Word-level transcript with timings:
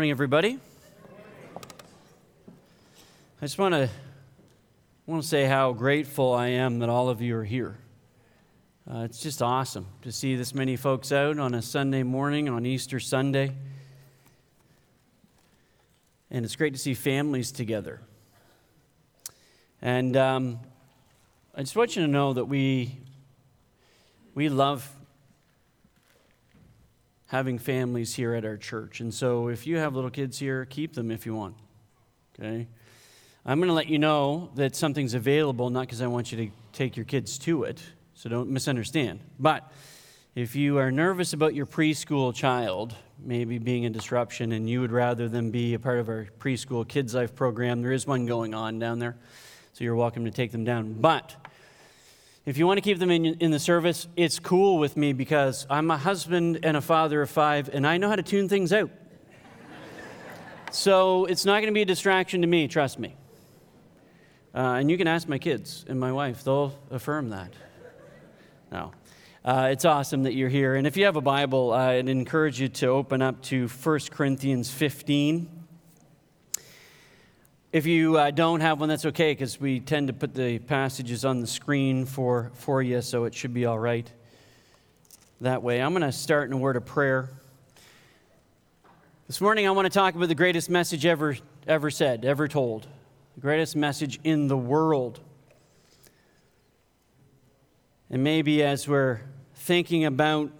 Morning, 0.00 0.12
everybody. 0.12 0.58
I 3.38 3.42
just 3.42 3.58
want 3.58 3.74
to 3.74 3.90
want 5.04 5.22
to 5.22 5.28
say 5.28 5.44
how 5.44 5.74
grateful 5.74 6.32
I 6.32 6.46
am 6.46 6.78
that 6.78 6.88
all 6.88 7.10
of 7.10 7.20
you 7.20 7.36
are 7.36 7.44
here. 7.44 7.76
Uh, 8.90 9.00
it's 9.00 9.20
just 9.20 9.42
awesome 9.42 9.86
to 10.00 10.10
see 10.10 10.36
this 10.36 10.54
many 10.54 10.76
folks 10.76 11.12
out 11.12 11.38
on 11.38 11.52
a 11.52 11.60
Sunday 11.60 12.02
morning 12.02 12.48
on 12.48 12.64
Easter 12.64 12.98
Sunday, 12.98 13.52
and 16.30 16.46
it's 16.46 16.56
great 16.56 16.72
to 16.72 16.78
see 16.78 16.94
families 16.94 17.52
together. 17.52 18.00
And 19.82 20.16
um, 20.16 20.60
I 21.54 21.60
just 21.60 21.76
want 21.76 21.94
you 21.94 22.06
to 22.06 22.08
know 22.08 22.32
that 22.32 22.46
we 22.46 22.96
we 24.34 24.48
love 24.48 24.90
having 27.30 27.60
families 27.60 28.12
here 28.12 28.34
at 28.34 28.44
our 28.44 28.56
church. 28.56 29.00
And 29.00 29.14
so 29.14 29.48
if 29.48 29.64
you 29.64 29.76
have 29.76 29.94
little 29.94 30.10
kids 30.10 30.36
here, 30.36 30.64
keep 30.64 30.94
them 30.94 31.12
if 31.12 31.24
you 31.24 31.32
want. 31.32 31.54
Okay? 32.36 32.66
I'm 33.46 33.60
going 33.60 33.68
to 33.68 33.74
let 33.74 33.86
you 33.86 34.00
know 34.00 34.50
that 34.56 34.74
something's 34.74 35.14
available, 35.14 35.70
not 35.70 35.82
because 35.82 36.02
I 36.02 36.08
want 36.08 36.32
you 36.32 36.38
to 36.46 36.50
take 36.72 36.96
your 36.96 37.04
kids 37.04 37.38
to 37.40 37.62
it, 37.62 37.80
so 38.14 38.28
don't 38.28 38.50
misunderstand. 38.50 39.20
But 39.38 39.72
if 40.34 40.56
you 40.56 40.78
are 40.78 40.90
nervous 40.90 41.32
about 41.32 41.54
your 41.54 41.66
preschool 41.66 42.34
child 42.34 42.96
maybe 43.22 43.58
being 43.58 43.86
a 43.86 43.90
disruption 43.90 44.50
and 44.50 44.68
you 44.68 44.80
would 44.80 44.92
rather 44.92 45.28
them 45.28 45.50
be 45.50 45.74
a 45.74 45.78
part 45.78 46.00
of 46.00 46.08
our 46.08 46.26
preschool 46.40 46.86
kids 46.86 47.14
life 47.14 47.36
program, 47.36 47.80
there 47.80 47.92
is 47.92 48.08
one 48.08 48.26
going 48.26 48.54
on 48.54 48.80
down 48.80 48.98
there. 48.98 49.16
So 49.72 49.84
you're 49.84 49.94
welcome 49.94 50.24
to 50.24 50.32
take 50.32 50.50
them 50.50 50.64
down. 50.64 50.94
But 50.94 51.36
if 52.50 52.58
you 52.58 52.66
want 52.66 52.78
to 52.78 52.80
keep 52.80 52.98
them 52.98 53.12
in, 53.12 53.26
in 53.26 53.52
the 53.52 53.60
service, 53.60 54.08
it's 54.16 54.40
cool 54.40 54.78
with 54.78 54.96
me 54.96 55.12
because 55.12 55.68
I'm 55.70 55.88
a 55.88 55.96
husband 55.96 56.58
and 56.64 56.76
a 56.76 56.80
father 56.80 57.22
of 57.22 57.30
five, 57.30 57.70
and 57.72 57.86
I 57.86 57.96
know 57.96 58.08
how 58.08 58.16
to 58.16 58.24
tune 58.24 58.48
things 58.48 58.72
out. 58.72 58.90
so 60.72 61.26
it's 61.26 61.44
not 61.44 61.60
going 61.60 61.68
to 61.68 61.72
be 61.72 61.82
a 61.82 61.86
distraction 61.86 62.40
to 62.40 62.48
me, 62.48 62.66
trust 62.66 62.98
me. 62.98 63.14
Uh, 64.52 64.78
and 64.80 64.90
you 64.90 64.98
can 64.98 65.06
ask 65.06 65.28
my 65.28 65.38
kids 65.38 65.84
and 65.86 66.00
my 66.00 66.10
wife, 66.10 66.42
they'll 66.42 66.76
affirm 66.90 67.28
that. 67.28 67.52
No. 68.72 68.90
Uh, 69.44 69.68
it's 69.70 69.84
awesome 69.84 70.24
that 70.24 70.34
you're 70.34 70.48
here. 70.48 70.74
And 70.74 70.88
if 70.88 70.96
you 70.96 71.04
have 71.04 71.14
a 71.14 71.20
Bible, 71.20 71.72
I'd 71.72 72.08
encourage 72.08 72.60
you 72.60 72.66
to 72.68 72.88
open 72.88 73.22
up 73.22 73.40
to 73.42 73.68
1 73.68 74.00
Corinthians 74.10 74.68
15. 74.72 75.59
If 77.72 77.86
you 77.86 78.18
uh, 78.18 78.32
don't 78.32 78.58
have 78.62 78.80
one, 78.80 78.88
that's 78.88 79.06
okay 79.06 79.30
because 79.30 79.60
we 79.60 79.78
tend 79.78 80.08
to 80.08 80.12
put 80.12 80.34
the 80.34 80.58
passages 80.58 81.24
on 81.24 81.40
the 81.40 81.46
screen 81.46 82.04
for, 82.04 82.50
for 82.54 82.82
you, 82.82 83.00
so 83.00 83.26
it 83.26 83.34
should 83.34 83.54
be 83.54 83.64
all 83.64 83.78
right 83.78 84.10
that 85.40 85.62
way. 85.62 85.80
I'm 85.80 85.92
going 85.92 86.02
to 86.02 86.10
start 86.10 86.48
in 86.48 86.52
a 86.52 86.56
word 86.56 86.74
of 86.74 86.84
prayer. 86.84 87.30
This 89.28 89.40
morning, 89.40 89.68
I 89.68 89.70
want 89.70 89.86
to 89.86 89.90
talk 89.90 90.16
about 90.16 90.26
the 90.26 90.34
greatest 90.34 90.68
message 90.68 91.06
ever, 91.06 91.36
ever 91.64 91.92
said, 91.92 92.24
ever 92.24 92.48
told, 92.48 92.88
the 93.36 93.40
greatest 93.40 93.76
message 93.76 94.18
in 94.24 94.48
the 94.48 94.58
world. 94.58 95.20
And 98.10 98.24
maybe 98.24 98.64
as 98.64 98.88
we're 98.88 99.20
thinking 99.54 100.06
about 100.06 100.50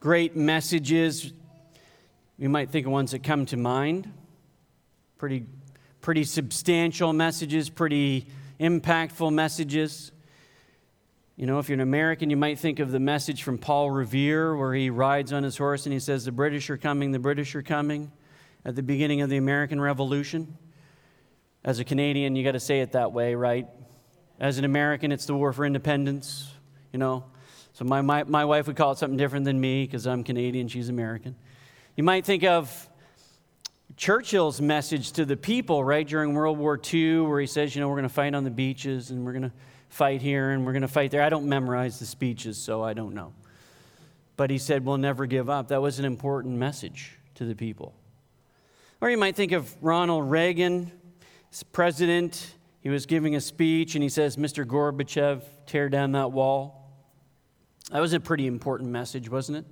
great 0.00 0.36
messages, 0.36 1.32
we 2.38 2.46
might 2.46 2.68
think 2.68 2.84
of 2.84 2.92
ones 2.92 3.12
that 3.12 3.22
come 3.22 3.46
to 3.46 3.56
mind. 3.56 4.12
Pretty 5.16 5.46
pretty 6.08 6.24
substantial 6.24 7.12
messages, 7.12 7.68
pretty 7.68 8.26
impactful 8.58 9.30
messages. 9.30 10.10
You 11.36 11.44
know, 11.44 11.58
if 11.58 11.68
you're 11.68 11.74
an 11.74 11.82
American, 11.82 12.30
you 12.30 12.36
might 12.38 12.58
think 12.58 12.78
of 12.78 12.90
the 12.90 12.98
message 12.98 13.42
from 13.42 13.58
Paul 13.58 13.90
Revere 13.90 14.56
where 14.56 14.72
he 14.72 14.88
rides 14.88 15.34
on 15.34 15.42
his 15.42 15.58
horse 15.58 15.84
and 15.84 15.92
he 15.92 15.98
says, 15.98 16.24
The 16.24 16.32
British 16.32 16.70
are 16.70 16.78
coming, 16.78 17.12
the 17.12 17.18
British 17.18 17.54
are 17.54 17.62
coming 17.62 18.10
at 18.64 18.74
the 18.74 18.82
beginning 18.82 19.20
of 19.20 19.28
the 19.28 19.36
American 19.36 19.78
Revolution. 19.78 20.56
As 21.62 21.78
a 21.78 21.84
Canadian, 21.84 22.36
you 22.36 22.42
got 22.42 22.52
to 22.52 22.60
say 22.60 22.80
it 22.80 22.92
that 22.92 23.12
way, 23.12 23.34
right? 23.34 23.66
As 24.40 24.56
an 24.56 24.64
American, 24.64 25.12
it's 25.12 25.26
the 25.26 25.34
war 25.34 25.52
for 25.52 25.66
independence, 25.66 26.50
you 26.90 26.98
know. 26.98 27.24
So 27.74 27.84
my, 27.84 28.00
my, 28.00 28.24
my 28.24 28.46
wife 28.46 28.66
would 28.66 28.76
call 28.76 28.92
it 28.92 28.98
something 28.98 29.18
different 29.18 29.44
than 29.44 29.60
me 29.60 29.84
because 29.84 30.06
I'm 30.06 30.24
Canadian, 30.24 30.68
she's 30.68 30.88
American. 30.88 31.36
You 31.96 32.02
might 32.02 32.24
think 32.24 32.44
of 32.44 32.88
Churchill's 33.98 34.60
message 34.60 35.10
to 35.12 35.24
the 35.24 35.36
people, 35.36 35.82
right, 35.82 36.06
during 36.06 36.32
World 36.32 36.56
War 36.56 36.80
II, 36.92 37.22
where 37.22 37.40
he 37.40 37.48
says, 37.48 37.74
you 37.74 37.80
know, 37.80 37.88
we're 37.88 37.96
going 37.96 38.04
to 38.04 38.08
fight 38.08 38.32
on 38.32 38.44
the 38.44 38.50
beaches 38.50 39.10
and 39.10 39.26
we're 39.26 39.32
going 39.32 39.42
to 39.42 39.52
fight 39.88 40.22
here 40.22 40.50
and 40.50 40.64
we're 40.64 40.72
going 40.72 40.82
to 40.82 40.88
fight 40.88 41.10
there. 41.10 41.20
I 41.20 41.28
don't 41.28 41.48
memorize 41.48 41.98
the 41.98 42.06
speeches, 42.06 42.56
so 42.56 42.80
I 42.80 42.92
don't 42.92 43.12
know. 43.12 43.32
But 44.36 44.50
he 44.50 44.58
said, 44.58 44.84
we'll 44.84 44.98
never 44.98 45.26
give 45.26 45.50
up. 45.50 45.66
That 45.68 45.82
was 45.82 45.98
an 45.98 46.04
important 46.04 46.56
message 46.56 47.18
to 47.34 47.44
the 47.44 47.56
people. 47.56 47.92
Or 49.00 49.10
you 49.10 49.18
might 49.18 49.34
think 49.34 49.50
of 49.50 49.76
Ronald 49.82 50.30
Reagan, 50.30 50.92
as 51.50 51.64
president. 51.64 52.54
He 52.80 52.90
was 52.90 53.04
giving 53.04 53.34
a 53.34 53.40
speech 53.40 53.96
and 53.96 54.02
he 54.04 54.08
says, 54.08 54.36
Mr. 54.36 54.64
Gorbachev, 54.64 55.42
tear 55.66 55.88
down 55.88 56.12
that 56.12 56.30
wall. 56.30 56.88
That 57.90 57.98
was 57.98 58.12
a 58.12 58.20
pretty 58.20 58.46
important 58.46 58.90
message, 58.90 59.28
wasn't 59.28 59.58
it? 59.58 59.64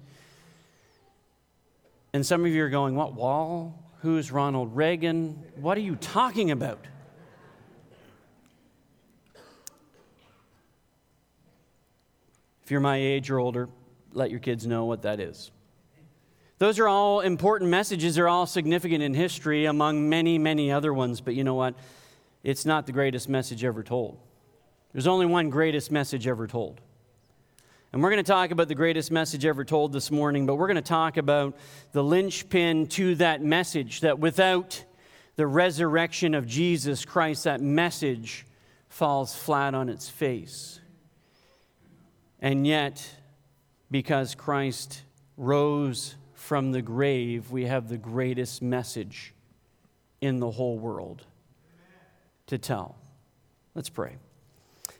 And 2.12 2.26
some 2.26 2.44
of 2.44 2.50
you 2.50 2.64
are 2.64 2.70
going, 2.70 2.96
What 2.96 3.14
wall? 3.14 3.85
Who's 4.00 4.30
Ronald 4.30 4.76
Reagan? 4.76 5.42
What 5.56 5.78
are 5.78 5.82
you 5.82 5.96
talking 5.96 6.50
about? 6.50 6.84
If 12.62 12.70
you're 12.70 12.80
my 12.80 12.96
age 12.96 13.30
or 13.30 13.38
older, 13.38 13.68
let 14.12 14.30
your 14.30 14.40
kids 14.40 14.66
know 14.66 14.84
what 14.86 15.02
that 15.02 15.20
is. 15.20 15.50
Those 16.58 16.78
are 16.78 16.88
all 16.88 17.20
important 17.20 17.70
messages. 17.70 18.14
They're 18.14 18.28
all 18.28 18.46
significant 18.46 19.02
in 19.02 19.14
history, 19.14 19.66
among 19.66 20.08
many, 20.08 20.38
many 20.38 20.72
other 20.72 20.92
ones. 20.92 21.20
But 21.20 21.34
you 21.34 21.44
know 21.44 21.54
what? 21.54 21.74
It's 22.42 22.64
not 22.64 22.86
the 22.86 22.92
greatest 22.92 23.28
message 23.28 23.64
ever 23.64 23.82
told. 23.82 24.18
There's 24.92 25.06
only 25.06 25.26
one 25.26 25.50
greatest 25.50 25.90
message 25.90 26.26
ever 26.26 26.46
told. 26.46 26.80
And 27.96 28.02
we're 28.02 28.10
going 28.10 28.22
to 28.22 28.30
talk 28.30 28.50
about 28.50 28.68
the 28.68 28.74
greatest 28.74 29.10
message 29.10 29.46
ever 29.46 29.64
told 29.64 29.90
this 29.90 30.10
morning, 30.10 30.44
but 30.44 30.56
we're 30.56 30.66
going 30.66 30.74
to 30.74 30.82
talk 30.82 31.16
about 31.16 31.56
the 31.92 32.04
linchpin 32.04 32.88
to 32.88 33.14
that 33.14 33.42
message 33.42 34.00
that 34.00 34.18
without 34.18 34.84
the 35.36 35.46
resurrection 35.46 36.34
of 36.34 36.46
Jesus 36.46 37.06
Christ, 37.06 37.44
that 37.44 37.62
message 37.62 38.44
falls 38.90 39.34
flat 39.34 39.74
on 39.74 39.88
its 39.88 40.10
face. 40.10 40.78
And 42.38 42.66
yet, 42.66 43.02
because 43.90 44.34
Christ 44.34 45.00
rose 45.38 46.16
from 46.34 46.72
the 46.72 46.82
grave, 46.82 47.50
we 47.50 47.64
have 47.64 47.88
the 47.88 47.96
greatest 47.96 48.60
message 48.60 49.32
in 50.20 50.38
the 50.38 50.50
whole 50.50 50.78
world 50.78 51.24
to 52.48 52.58
tell. 52.58 52.96
Let's 53.74 53.88
pray. 53.88 54.16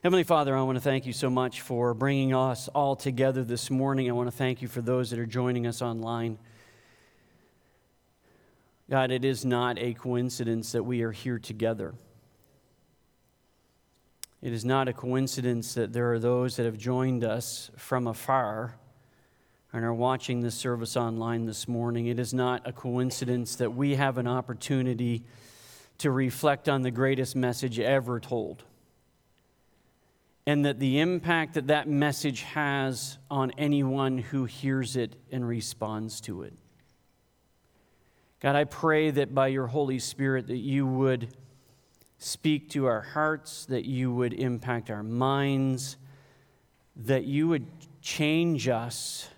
Heavenly 0.07 0.23
Father, 0.23 0.57
I 0.57 0.63
want 0.63 0.77
to 0.77 0.81
thank 0.81 1.05
you 1.05 1.13
so 1.13 1.29
much 1.29 1.63
for 1.63 1.93
bringing 1.93 2.33
us 2.33 2.69
all 2.69 2.95
together 2.95 3.43
this 3.43 3.71
morning. 3.71 4.09
I 4.09 4.13
want 4.13 4.31
to 4.31 4.37
thank 4.37 4.63
you 4.63 4.69
for 4.69 4.81
those 4.81 5.11
that 5.11 5.19
are 5.19 5.27
joining 5.27 5.67
us 5.67 5.83
online. 5.83 6.39
God, 8.89 9.11
it 9.11 9.25
is 9.25 9.45
not 9.45 9.81
a 9.81 9.95
coincidence 9.95 10.71
that 10.71 10.85
we 10.85 11.03
are 11.03 11.11
here 11.11 11.41
together. 11.41 11.93
It 14.41 14.53
is 14.53 14.65
not 14.65 14.87
a 14.87 14.93
coincidence 14.93 15.75
that 15.75 15.93
there 15.93 16.13
are 16.13 16.21
those 16.21 16.55
that 16.55 16.67
have 16.67 16.79
joined 16.79 17.25
us 17.25 17.73
from 17.77 18.07
afar 18.07 18.77
and 19.73 19.85
are 19.85 19.93
watching 19.93 20.41
this 20.41 20.55
service 20.55 20.97
online 20.97 21.47
this 21.47 21.67
morning. 21.67 22.07
It 22.07 22.21
is 22.21 22.33
not 22.33 22.63
a 22.65 22.73
coincidence 22.73 23.57
that 23.57 23.75
we 23.75 23.97
have 23.97 24.19
an 24.19 24.29
opportunity 24.29 25.25
to 25.99 26.13
reflect 26.13 26.69
on 26.69 26.83
the 26.83 26.93
greatest 26.93 27.35
message 27.35 27.81
ever 27.81 28.21
told 28.21 28.63
and 30.47 30.65
that 30.65 30.79
the 30.79 31.01
impact 31.01 31.55
that 31.55 31.67
that 31.67 31.89
message 31.89 32.43
has 32.43 33.19
on 33.31 33.51
anyone 33.59 34.19
who 34.19 34.45
hears 34.45 34.97
it 34.97 35.17
and 35.33 35.47
responds 35.47 36.21
to 36.23 36.43
it. 36.43 36.55
God, 38.41 38.55
I 38.55 38.65
pray 38.65 39.11
that 39.11 39.35
by 39.35 39.49
your 39.49 39.67
Holy 39.67 39.99
Spirit 39.99 40.47
that 40.47 40.59
you 40.59 40.87
would 40.87 41.35
speak 42.19 42.71
to 42.71 42.87
our 42.87 43.01
hearts, 43.01 43.67
that 43.67 43.87
you 43.87 44.13
would 44.13 44.33
impact 44.33 44.89
our 44.89 45.03
minds, 45.03 45.97
that 46.95 47.25
you 47.25 47.49
would 47.49 47.67
change 48.01 48.69
us 48.69 49.29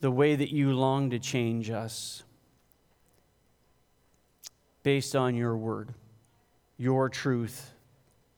the 0.00 0.10
way 0.10 0.34
that 0.34 0.50
you 0.50 0.72
long 0.72 1.10
to 1.10 1.18
change 1.18 1.70
us 1.70 2.22
based 4.82 5.14
on 5.14 5.34
your 5.34 5.56
word, 5.56 5.94
your 6.76 7.08
truth, 7.08 7.72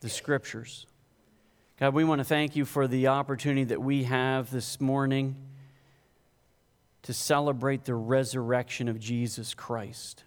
the 0.00 0.10
scriptures. 0.10 0.86
God, 1.80 1.92
we 1.92 2.04
want 2.04 2.20
to 2.20 2.24
thank 2.24 2.54
you 2.54 2.64
for 2.64 2.86
the 2.86 3.08
opportunity 3.08 3.64
that 3.64 3.82
we 3.82 4.04
have 4.04 4.52
this 4.52 4.80
morning 4.80 5.34
to 7.02 7.12
celebrate 7.12 7.84
the 7.84 7.96
resurrection 7.96 8.88
of 8.88 9.00
Jesus 9.00 9.54
Christ. 9.54 10.22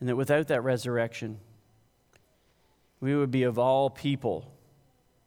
And 0.00 0.08
that 0.08 0.16
without 0.16 0.48
that 0.48 0.62
resurrection, 0.62 1.40
we 3.00 3.14
would 3.14 3.30
be 3.30 3.42
of 3.42 3.58
all 3.58 3.90
people 3.90 4.50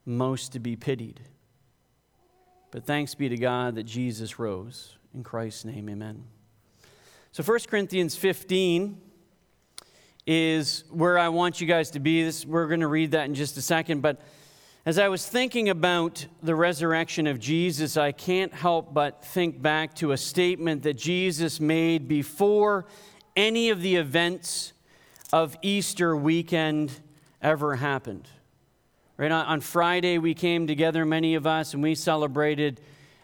most 0.04 0.54
to 0.54 0.60
be 0.60 0.76
pitied. 0.76 1.22
But 2.72 2.86
thanks 2.86 3.14
be 3.14 3.30
to 3.30 3.38
God 3.38 3.76
that 3.76 3.84
Jesus 3.84 4.40
rose. 4.40 4.98
In 5.14 5.24
Christ's 5.24 5.64
name, 5.64 5.88
amen. 5.90 6.24
So 7.32 7.44
1 7.44 7.60
Corinthians 7.68 8.16
15 8.16 9.00
is 10.26 10.84
where 10.90 11.20
I 11.20 11.30
want 11.30 11.60
you 11.60 11.68
guys 11.68 11.92
to 11.92 12.00
be. 12.00 12.24
This, 12.24 12.46
we're 12.46 12.68
going 12.68 12.80
to 12.80 12.88
read 12.88 13.12
that 13.12 13.26
in 13.26 13.36
just 13.36 13.58
a 13.58 13.62
second. 13.62 14.02
But 14.02 14.22
as 14.86 15.00
I 15.00 15.08
was 15.10 15.28
thinking 15.28 15.70
about 15.70 16.26
the 16.42 16.56
resurrection 16.56 17.28
of 17.28 17.40
Jesus, 17.40 17.98
I 17.98 18.12
can't 18.12 18.54
help 18.54 18.94
but 18.94 19.24
think 19.24 19.62
back 19.62 19.96
to 19.96 20.12
a 20.12 20.18
statement 20.18 20.84
that 20.84 20.96
Jesus 20.96 21.60
made 21.60 22.08
before 22.08 22.86
any 23.36 23.70
of 23.70 23.82
the 23.82 23.96
events 23.96 24.74
of 25.32 25.56
Easter 25.62 26.16
weekend 26.16 26.92
ever 27.42 27.76
happened. 27.76 28.28
Right 29.16 29.32
on 29.32 29.62
Friday, 29.62 30.18
we 30.18 30.34
came 30.34 30.68
together, 30.68 31.06
many 31.06 31.36
of 31.36 31.46
us, 31.46 31.74
and 31.74 31.84
we 31.84 31.96
celebrated 31.96 32.82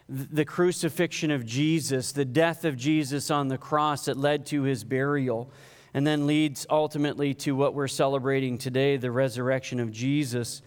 the 0.08 0.44
crucifixion 0.44 1.30
of 1.30 1.46
Jesus, 1.46 2.12
the 2.12 2.24
death 2.24 2.64
of 2.64 2.76
Jesus 2.76 3.30
on 3.30 3.48
the 3.48 3.58
cross 3.58 4.06
that 4.06 4.16
led 4.16 4.46
to 4.46 4.62
his 4.62 4.82
burial 4.82 5.52
and 5.92 6.06
then 6.06 6.26
leads 6.26 6.66
ultimately 6.70 7.34
to 7.34 7.56
what 7.56 7.74
we're 7.74 7.88
celebrating 7.88 8.58
today 8.58 8.96
the 8.96 9.10
resurrection 9.10 9.80
of 9.80 9.90
Jesus. 9.90 10.62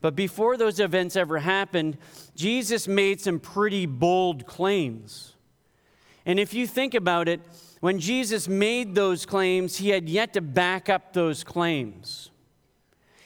But 0.00 0.14
before 0.14 0.56
those 0.56 0.78
events 0.78 1.16
ever 1.16 1.38
happened, 1.38 1.98
Jesus 2.36 2.86
made 2.86 3.20
some 3.20 3.40
pretty 3.40 3.86
bold 3.86 4.46
claims. 4.46 5.34
And 6.24 6.38
if 6.38 6.54
you 6.54 6.66
think 6.66 6.94
about 6.94 7.28
it, 7.28 7.40
when 7.80 7.98
Jesus 7.98 8.48
made 8.48 8.94
those 8.94 9.24
claims, 9.24 9.76
he 9.76 9.90
had 9.90 10.08
yet 10.08 10.34
to 10.34 10.40
back 10.40 10.88
up 10.88 11.12
those 11.12 11.42
claims. 11.42 12.30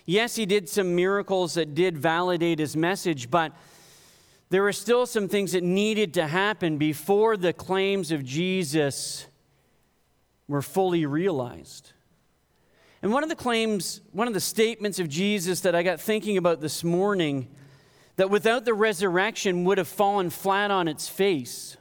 Yes, 0.04 0.36
he 0.36 0.46
did 0.46 0.68
some 0.68 0.94
miracles 0.94 1.54
that 1.54 1.74
did 1.74 1.96
validate 1.96 2.58
his 2.58 2.76
message, 2.76 3.30
but 3.30 3.52
there 4.50 4.62
were 4.62 4.72
still 4.72 5.06
some 5.06 5.28
things 5.28 5.52
that 5.52 5.62
needed 5.62 6.12
to 6.14 6.26
happen 6.26 6.76
before 6.76 7.36
the 7.36 7.52
claims 7.52 8.12
of 8.12 8.24
Jesus 8.24 9.26
were 10.52 10.62
fully 10.62 11.06
realized. 11.06 11.92
And 13.02 13.12
one 13.12 13.24
of 13.24 13.28
the 13.28 13.36
claims, 13.36 14.00
one 14.12 14.28
of 14.28 14.34
the 14.34 14.40
statements 14.40 15.00
of 15.00 15.08
Jesus 15.08 15.60
that 15.60 15.74
I 15.74 15.82
got 15.82 16.00
thinking 16.00 16.36
about 16.36 16.60
this 16.60 16.84
morning, 16.84 17.48
that 18.16 18.30
without 18.30 18.64
the 18.64 18.74
resurrection 18.74 19.64
would 19.64 19.78
have 19.78 19.88
fallen 19.88 20.30
flat 20.30 20.70
on 20.70 20.86
its 20.86 21.08
face, 21.08 21.76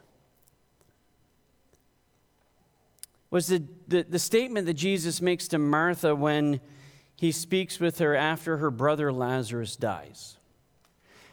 was 3.29 3.47
the, 3.47 3.63
the, 3.87 4.03
the 4.03 4.19
statement 4.19 4.65
that 4.65 4.73
Jesus 4.73 5.21
makes 5.21 5.47
to 5.49 5.57
Martha 5.57 6.15
when 6.15 6.59
he 7.15 7.31
speaks 7.31 7.79
with 7.79 7.99
her 7.99 8.15
after 8.15 8.57
her 8.57 8.71
brother 8.71 9.13
Lazarus 9.13 9.75
dies. 9.75 10.37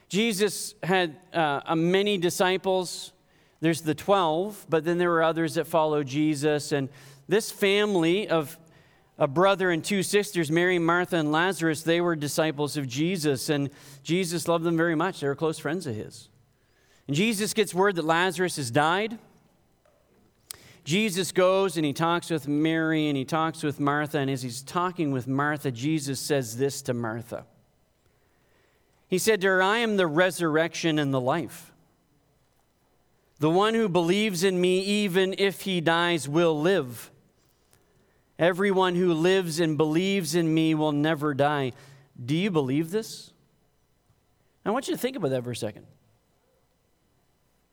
Jesus 0.08 0.75
had 0.82 1.17
uh, 1.32 1.75
many 1.75 2.19
disciples. 2.19 3.12
There's 3.61 3.82
the 3.82 3.94
12, 3.94 4.67
but 4.69 4.85
then 4.85 4.99
there 4.99 5.11
were 5.11 5.23
others 5.23 5.55
that 5.55 5.67
followed 5.67 6.06
Jesus. 6.06 6.73
And 6.73 6.88
this 7.28 7.50
family 7.50 8.28
of 8.28 8.58
a 9.19 9.26
brother 9.26 9.70
and 9.70 9.84
two 9.84 10.02
sisters, 10.02 10.50
Mary, 10.50 10.78
Martha, 10.78 11.16
and 11.16 11.32
Lazarus, 11.32 11.82
they 11.82 12.00
were 12.00 12.14
disciples 12.16 12.76
of 12.76 12.86
Jesus, 12.86 13.48
and 13.48 13.70
Jesus 14.02 14.46
loved 14.46 14.64
them 14.64 14.76
very 14.76 14.94
much. 14.94 15.20
They 15.20 15.26
were 15.26 15.34
close 15.34 15.58
friends 15.58 15.86
of 15.86 15.94
his. 15.94 16.28
And 17.06 17.16
Jesus 17.16 17.52
gets 17.52 17.75
word 17.75 17.96
that 17.96 18.04
Lazarus 18.04 18.56
has 18.56 18.70
died. 18.70 19.19
Jesus 20.84 21.32
goes 21.32 21.76
and 21.76 21.84
he 21.84 21.92
talks 21.92 22.30
with 22.30 22.48
Mary 22.48 23.08
and 23.08 23.16
he 23.16 23.25
talks 23.25 23.62
with 23.62 23.78
Martha, 23.78 24.19
and 24.19 24.30
as 24.30 24.42
he's 24.42 24.62
talking 24.62 25.10
with 25.10 25.26
Martha, 25.26 25.70
Jesus 25.70 26.20
says 26.20 26.56
this 26.56 26.80
to 26.82 26.94
Martha. 26.94 27.44
He 29.08 29.19
said 29.19 29.40
to 29.40 29.48
her, 29.48 29.62
I 29.62 29.78
am 29.78 29.96
the 29.96 30.06
resurrection 30.06 30.98
and 30.98 31.12
the 31.12 31.20
life. 31.20 31.72
The 33.40 33.50
one 33.50 33.75
who 33.75 33.88
believes 33.88 34.44
in 34.44 34.60
me, 34.60 34.80
even 34.80 35.34
if 35.38 35.62
he 35.62 35.80
dies, 35.80 36.28
will 36.28 36.58
live. 36.60 37.10
Everyone 38.38 38.94
who 38.94 39.12
lives 39.14 39.58
and 39.58 39.76
believes 39.76 40.35
in 40.35 40.52
me 40.52 40.75
will 40.75 40.93
never 40.93 41.35
die. 41.35 41.73
Do 42.25 42.37
you 42.37 42.50
believe 42.50 42.90
this? 42.90 43.32
I 44.64 44.70
want 44.70 44.87
you 44.87 44.94
to 44.94 45.00
think 45.00 45.17
about 45.17 45.31
that 45.31 45.43
for 45.43 45.50
a 45.50 45.56
second. 45.56 45.87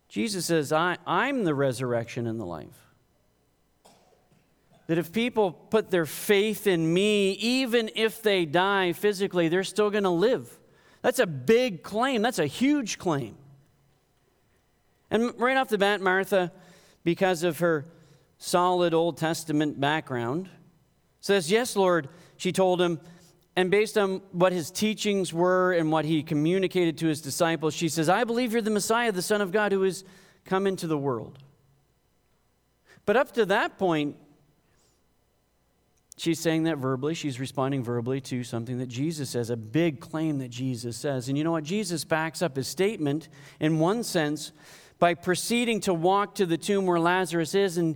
Jesus 0.07 0.45
says, 0.45 0.71
I, 0.71 0.97
I'm 1.05 1.43
the 1.43 1.53
resurrection 1.53 2.25
and 2.25 2.39
the 2.39 2.45
life. 2.45 2.87
That 4.87 4.97
if 4.97 5.11
people 5.11 5.51
put 5.51 5.91
their 5.91 6.05
faith 6.05 6.67
in 6.67 6.93
me, 6.93 7.31
even 7.33 7.89
if 7.95 8.21
they 8.21 8.45
die 8.45 8.93
physically, 8.93 9.49
they're 9.49 9.63
still 9.63 9.89
going 9.89 10.03
to 10.03 10.09
live. 10.09 10.49
That's 11.01 11.19
a 11.19 11.27
big 11.27 11.83
claim. 11.83 12.21
That's 12.21 12.39
a 12.39 12.47
huge 12.47 12.97
claim. 12.97 13.35
And 15.11 15.39
right 15.39 15.57
off 15.57 15.69
the 15.69 15.77
bat, 15.77 16.01
Martha, 16.01 16.51
because 17.03 17.43
of 17.43 17.59
her 17.59 17.85
solid 18.45 18.93
Old 18.93 19.17
Testament 19.17 19.79
background, 19.79 20.49
says, 21.19 21.51
Yes, 21.51 21.75
Lord, 21.75 22.09
she 22.37 22.51
told 22.51 22.79
him. 22.79 22.99
And 23.55 23.71
based 23.71 23.97
on 23.97 24.21
what 24.31 24.51
his 24.51 24.69
teachings 24.69 25.33
were 25.33 25.71
and 25.71 25.91
what 25.91 26.05
he 26.05 26.21
communicated 26.21 26.97
to 26.99 27.07
his 27.07 27.21
disciples, 27.21 27.73
she 27.73 27.89
says, 27.89 28.09
I 28.09 28.23
believe 28.23 28.51
you're 28.51 28.61
the 28.61 28.69
Messiah, 28.69 29.11
the 29.11 29.21
Son 29.21 29.41
of 29.41 29.51
God 29.51 29.71
who 29.71 29.81
has 29.83 30.03
come 30.43 30.67
into 30.67 30.87
the 30.87 30.97
world. 30.97 31.39
But 33.05 33.15
up 33.15 33.31
to 33.33 33.45
that 33.45 33.77
point, 33.77 34.17
she's 36.17 36.39
saying 36.39 36.63
that 36.63 36.77
verbally. 36.77 37.13
She's 37.13 37.39
responding 37.39 37.83
verbally 37.83 38.19
to 38.21 38.43
something 38.43 38.77
that 38.79 38.89
Jesus 38.89 39.29
says, 39.29 39.49
a 39.49 39.57
big 39.57 40.01
claim 40.01 40.39
that 40.39 40.49
Jesus 40.49 40.97
says. 40.97 41.29
And 41.29 41.37
you 41.37 41.43
know 41.43 41.51
what? 41.51 41.63
Jesus 41.63 42.03
backs 42.03 42.41
up 42.41 42.57
his 42.57 42.67
statement 42.67 43.29
in 43.59 43.79
one 43.79 44.03
sense 44.03 44.51
by 44.99 45.13
proceeding 45.13 45.79
to 45.81 45.93
walk 45.93 46.35
to 46.35 46.45
the 46.45 46.57
tomb 46.57 46.85
where 46.85 46.99
Lazarus 46.99 47.55
is 47.55 47.77
and 47.77 47.95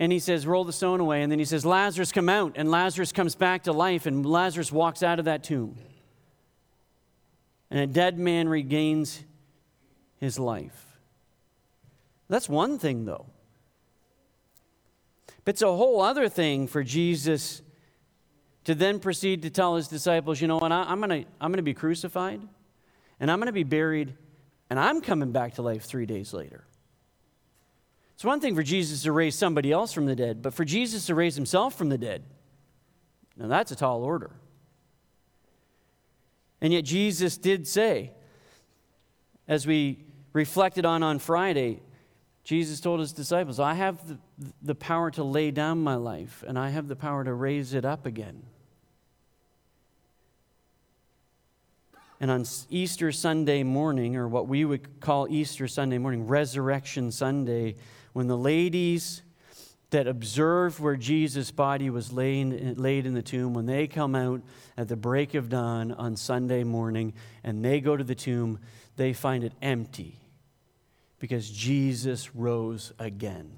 and 0.00 0.10
he 0.10 0.18
says, 0.18 0.46
Roll 0.46 0.64
the 0.64 0.72
stone 0.72 0.98
away. 0.98 1.22
And 1.22 1.30
then 1.30 1.38
he 1.38 1.44
says, 1.44 1.64
Lazarus, 1.66 2.10
come 2.10 2.30
out. 2.30 2.54
And 2.56 2.70
Lazarus 2.70 3.12
comes 3.12 3.34
back 3.34 3.64
to 3.64 3.72
life, 3.72 4.06
and 4.06 4.24
Lazarus 4.24 4.72
walks 4.72 5.02
out 5.02 5.18
of 5.18 5.26
that 5.26 5.44
tomb. 5.44 5.76
And 7.70 7.78
a 7.78 7.86
dead 7.86 8.18
man 8.18 8.48
regains 8.48 9.22
his 10.16 10.38
life. 10.38 10.86
That's 12.28 12.48
one 12.48 12.78
thing, 12.78 13.04
though. 13.04 13.26
But 15.44 15.54
it's 15.54 15.62
a 15.62 15.76
whole 15.76 16.00
other 16.00 16.28
thing 16.28 16.66
for 16.66 16.82
Jesus 16.82 17.60
to 18.64 18.74
then 18.74 19.00
proceed 19.00 19.42
to 19.42 19.50
tell 19.50 19.76
his 19.76 19.86
disciples, 19.88 20.40
you 20.40 20.48
know 20.48 20.58
what, 20.58 20.72
I'm 20.72 21.00
going 21.00 21.24
to 21.24 21.30
I'm 21.40 21.50
going 21.50 21.58
to 21.58 21.62
be 21.62 21.74
crucified, 21.74 22.40
and 23.18 23.30
I'm 23.30 23.38
going 23.38 23.46
to 23.46 23.52
be 23.52 23.64
buried, 23.64 24.14
and 24.70 24.78
I'm 24.78 25.00
coming 25.00 25.32
back 25.32 25.54
to 25.54 25.62
life 25.62 25.84
three 25.84 26.06
days 26.06 26.32
later. 26.32 26.64
It's 28.20 28.24
one 28.26 28.38
thing 28.38 28.54
for 28.54 28.62
Jesus 28.62 29.04
to 29.04 29.12
raise 29.12 29.34
somebody 29.34 29.72
else 29.72 29.94
from 29.94 30.04
the 30.04 30.14
dead, 30.14 30.42
but 30.42 30.52
for 30.52 30.62
Jesus 30.62 31.06
to 31.06 31.14
raise 31.14 31.36
himself 31.36 31.74
from 31.74 31.88
the 31.88 31.96
dead, 31.96 32.22
now 33.34 33.46
that's 33.46 33.72
a 33.72 33.74
tall 33.74 34.04
order. 34.04 34.30
And 36.60 36.70
yet, 36.70 36.84
Jesus 36.84 37.38
did 37.38 37.66
say, 37.66 38.10
as 39.48 39.66
we 39.66 40.04
reflected 40.34 40.84
on 40.84 41.02
on 41.02 41.18
Friday, 41.18 41.80
Jesus 42.44 42.78
told 42.78 43.00
his 43.00 43.14
disciples, 43.14 43.58
I 43.58 43.72
have 43.72 44.06
the, 44.06 44.18
the 44.60 44.74
power 44.74 45.10
to 45.12 45.24
lay 45.24 45.50
down 45.50 45.82
my 45.82 45.94
life, 45.94 46.44
and 46.46 46.58
I 46.58 46.68
have 46.68 46.88
the 46.88 46.96
power 46.96 47.24
to 47.24 47.32
raise 47.32 47.72
it 47.72 47.86
up 47.86 48.04
again. 48.04 48.42
And 52.20 52.30
on 52.30 52.44
Easter 52.68 53.12
Sunday 53.12 53.62
morning, 53.62 54.14
or 54.14 54.28
what 54.28 54.46
we 54.46 54.66
would 54.66 55.00
call 55.00 55.26
Easter 55.30 55.66
Sunday 55.66 55.96
morning, 55.96 56.26
Resurrection 56.26 57.10
Sunday, 57.12 57.76
when 58.12 58.26
the 58.26 58.36
ladies 58.36 59.22
that 59.90 60.06
observed 60.06 60.78
where 60.78 60.96
Jesus' 60.96 61.50
body 61.50 61.90
was 61.90 62.12
laid, 62.12 62.78
laid 62.78 63.06
in 63.06 63.14
the 63.14 63.22
tomb, 63.22 63.54
when 63.54 63.66
they 63.66 63.86
come 63.86 64.14
out 64.14 64.40
at 64.76 64.88
the 64.88 64.96
break 64.96 65.34
of 65.34 65.48
dawn 65.48 65.92
on 65.92 66.16
Sunday 66.16 66.62
morning 66.64 67.12
and 67.42 67.64
they 67.64 67.80
go 67.80 67.96
to 67.96 68.04
the 68.04 68.14
tomb, 68.14 68.60
they 68.96 69.12
find 69.12 69.42
it 69.42 69.52
empty 69.60 70.16
because 71.18 71.50
Jesus 71.50 72.34
rose 72.34 72.92
again. 72.98 73.50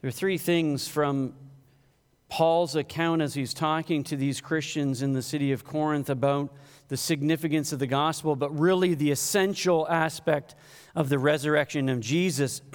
There 0.00 0.08
are 0.08 0.12
three 0.12 0.38
things 0.38 0.88
from 0.88 1.34
Paul's 2.32 2.76
account 2.76 3.20
as 3.20 3.34
he's 3.34 3.52
talking 3.52 4.02
to 4.04 4.16
these 4.16 4.40
Christians 4.40 5.02
in 5.02 5.12
the 5.12 5.20
city 5.20 5.52
of 5.52 5.66
Corinth 5.66 6.08
about 6.08 6.48
the 6.88 6.96
significance 6.96 7.74
of 7.74 7.78
the 7.78 7.86
gospel, 7.86 8.36
but 8.36 8.58
really 8.58 8.94
the 8.94 9.10
essential 9.10 9.86
aspect 9.86 10.54
of 10.94 11.10
the 11.10 11.18
resurrection 11.18 11.90
of 11.90 12.00
Jesus. 12.00 12.62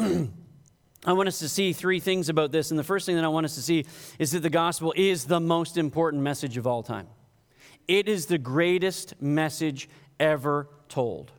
I 1.06 1.14
want 1.14 1.28
us 1.28 1.40
to 1.40 1.50
see 1.50 1.74
three 1.74 2.00
things 2.00 2.30
about 2.30 2.52
this. 2.52 2.70
And 2.70 2.78
the 2.80 2.84
first 2.84 3.08
thing 3.08 3.16
that 3.16 3.26
I 3.26 3.30
want 3.30 3.46
us 3.46 3.56
to 3.56 3.64
see 3.64 3.88
is 4.20 4.30
that 4.34 4.42
the 4.42 4.52
gospel 4.52 4.94
is 4.96 5.26
the 5.26 5.40
most 5.40 5.76
important 5.76 6.22
message 6.22 6.58
of 6.58 6.68
all 6.68 6.84
time. 6.84 7.08
It 7.88 8.08
is 8.08 8.28
the 8.28 8.38
greatest 8.38 9.20
message 9.20 9.90
ever 10.20 10.70
told. 10.88 11.32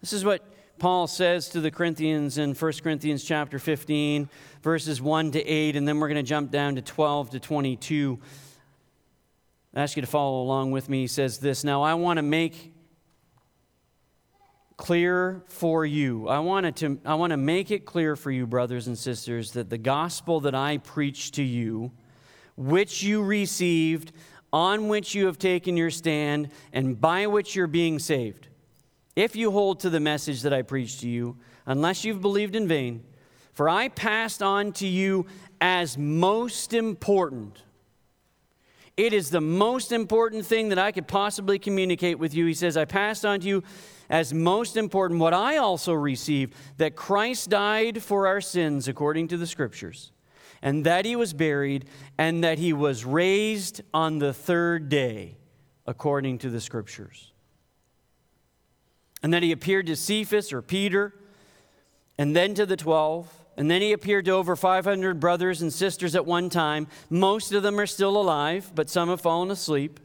This 0.00 0.12
is 0.12 0.24
what 0.24 0.44
Paul 0.78 1.08
says 1.08 1.48
to 1.50 1.60
the 1.60 1.70
Corinthians 1.70 2.38
in 2.38 2.54
1 2.54 2.72
Corinthians 2.82 3.24
chapter 3.24 3.58
15, 3.58 4.28
verses 4.62 5.02
1 5.02 5.32
to 5.32 5.44
8, 5.44 5.74
and 5.74 5.88
then 5.88 5.98
we're 5.98 6.08
going 6.08 6.16
to 6.16 6.28
jump 6.28 6.50
down 6.52 6.76
to 6.76 6.82
12 6.82 7.30
to 7.30 7.40
22. 7.40 8.18
I 9.74 9.82
ask 9.82 9.96
you 9.96 10.02
to 10.02 10.08
follow 10.08 10.40
along 10.42 10.70
with 10.70 10.88
me. 10.88 11.02
He 11.02 11.06
says 11.08 11.38
this 11.38 11.64
Now 11.64 11.82
I 11.82 11.94
want 11.94 12.18
to 12.18 12.22
make 12.22 12.72
clear 14.76 15.42
for 15.48 15.84
you. 15.84 16.28
I 16.28 16.38
want 16.38 16.76
to 16.76 16.98
I 17.04 17.16
want 17.16 17.32
to 17.32 17.36
make 17.36 17.70
it 17.70 17.84
clear 17.84 18.14
for 18.16 18.30
you 18.30 18.46
brothers 18.46 18.86
and 18.86 18.96
sisters 18.96 19.52
that 19.52 19.70
the 19.70 19.78
gospel 19.78 20.40
that 20.40 20.54
I 20.54 20.78
preach 20.78 21.32
to 21.32 21.42
you 21.42 21.90
which 22.56 23.02
you 23.02 23.22
received 23.22 24.12
on 24.52 24.88
which 24.88 25.14
you 25.14 25.26
have 25.26 25.38
taken 25.38 25.76
your 25.76 25.90
stand 25.90 26.50
and 26.72 27.00
by 27.00 27.26
which 27.26 27.54
you're 27.54 27.66
being 27.66 27.98
saved. 27.98 28.47
If 29.18 29.34
you 29.34 29.50
hold 29.50 29.80
to 29.80 29.90
the 29.90 29.98
message 29.98 30.42
that 30.42 30.52
I 30.52 30.62
preached 30.62 31.00
to 31.00 31.08
you, 31.08 31.38
unless 31.66 32.04
you've 32.04 32.20
believed 32.20 32.54
in 32.54 32.68
vain, 32.68 33.02
for 33.52 33.68
I 33.68 33.88
passed 33.88 34.44
on 34.44 34.70
to 34.74 34.86
you 34.86 35.26
as 35.60 35.98
most 35.98 36.72
important. 36.72 37.64
It 38.96 39.12
is 39.12 39.30
the 39.30 39.40
most 39.40 39.90
important 39.90 40.46
thing 40.46 40.68
that 40.68 40.78
I 40.78 40.92
could 40.92 41.08
possibly 41.08 41.58
communicate 41.58 42.20
with 42.20 42.32
you. 42.32 42.46
He 42.46 42.54
says, 42.54 42.76
I 42.76 42.84
passed 42.84 43.26
on 43.26 43.40
to 43.40 43.48
you 43.48 43.64
as 44.08 44.32
most 44.32 44.76
important 44.76 45.18
what 45.18 45.34
I 45.34 45.56
also 45.56 45.94
received 45.94 46.54
that 46.76 46.94
Christ 46.94 47.50
died 47.50 48.00
for 48.00 48.28
our 48.28 48.40
sins 48.40 48.86
according 48.86 49.26
to 49.28 49.36
the 49.36 49.48
scriptures, 49.48 50.12
and 50.62 50.86
that 50.86 51.04
he 51.04 51.16
was 51.16 51.32
buried, 51.32 51.86
and 52.18 52.44
that 52.44 52.60
he 52.60 52.72
was 52.72 53.04
raised 53.04 53.80
on 53.92 54.20
the 54.20 54.32
third 54.32 54.88
day 54.88 55.38
according 55.88 56.38
to 56.38 56.50
the 56.50 56.60
scriptures. 56.60 57.32
And 59.22 59.32
then 59.32 59.42
he 59.42 59.52
appeared 59.52 59.86
to 59.86 59.96
Cephas 59.96 60.52
or 60.52 60.62
Peter, 60.62 61.14
and 62.18 62.34
then 62.34 62.54
to 62.54 62.66
the 62.66 62.76
twelve. 62.76 63.32
And 63.56 63.68
then 63.68 63.82
he 63.82 63.92
appeared 63.92 64.26
to 64.26 64.30
over 64.30 64.54
500 64.54 65.18
brothers 65.18 65.62
and 65.62 65.72
sisters 65.72 66.14
at 66.14 66.24
one 66.24 66.48
time. 66.48 66.86
Most 67.10 67.52
of 67.52 67.64
them 67.64 67.80
are 67.80 67.86
still 67.86 68.16
alive, 68.16 68.70
but 68.72 68.88
some 68.88 69.08
have 69.08 69.20
fallen 69.20 69.50
asleep. 69.50 69.98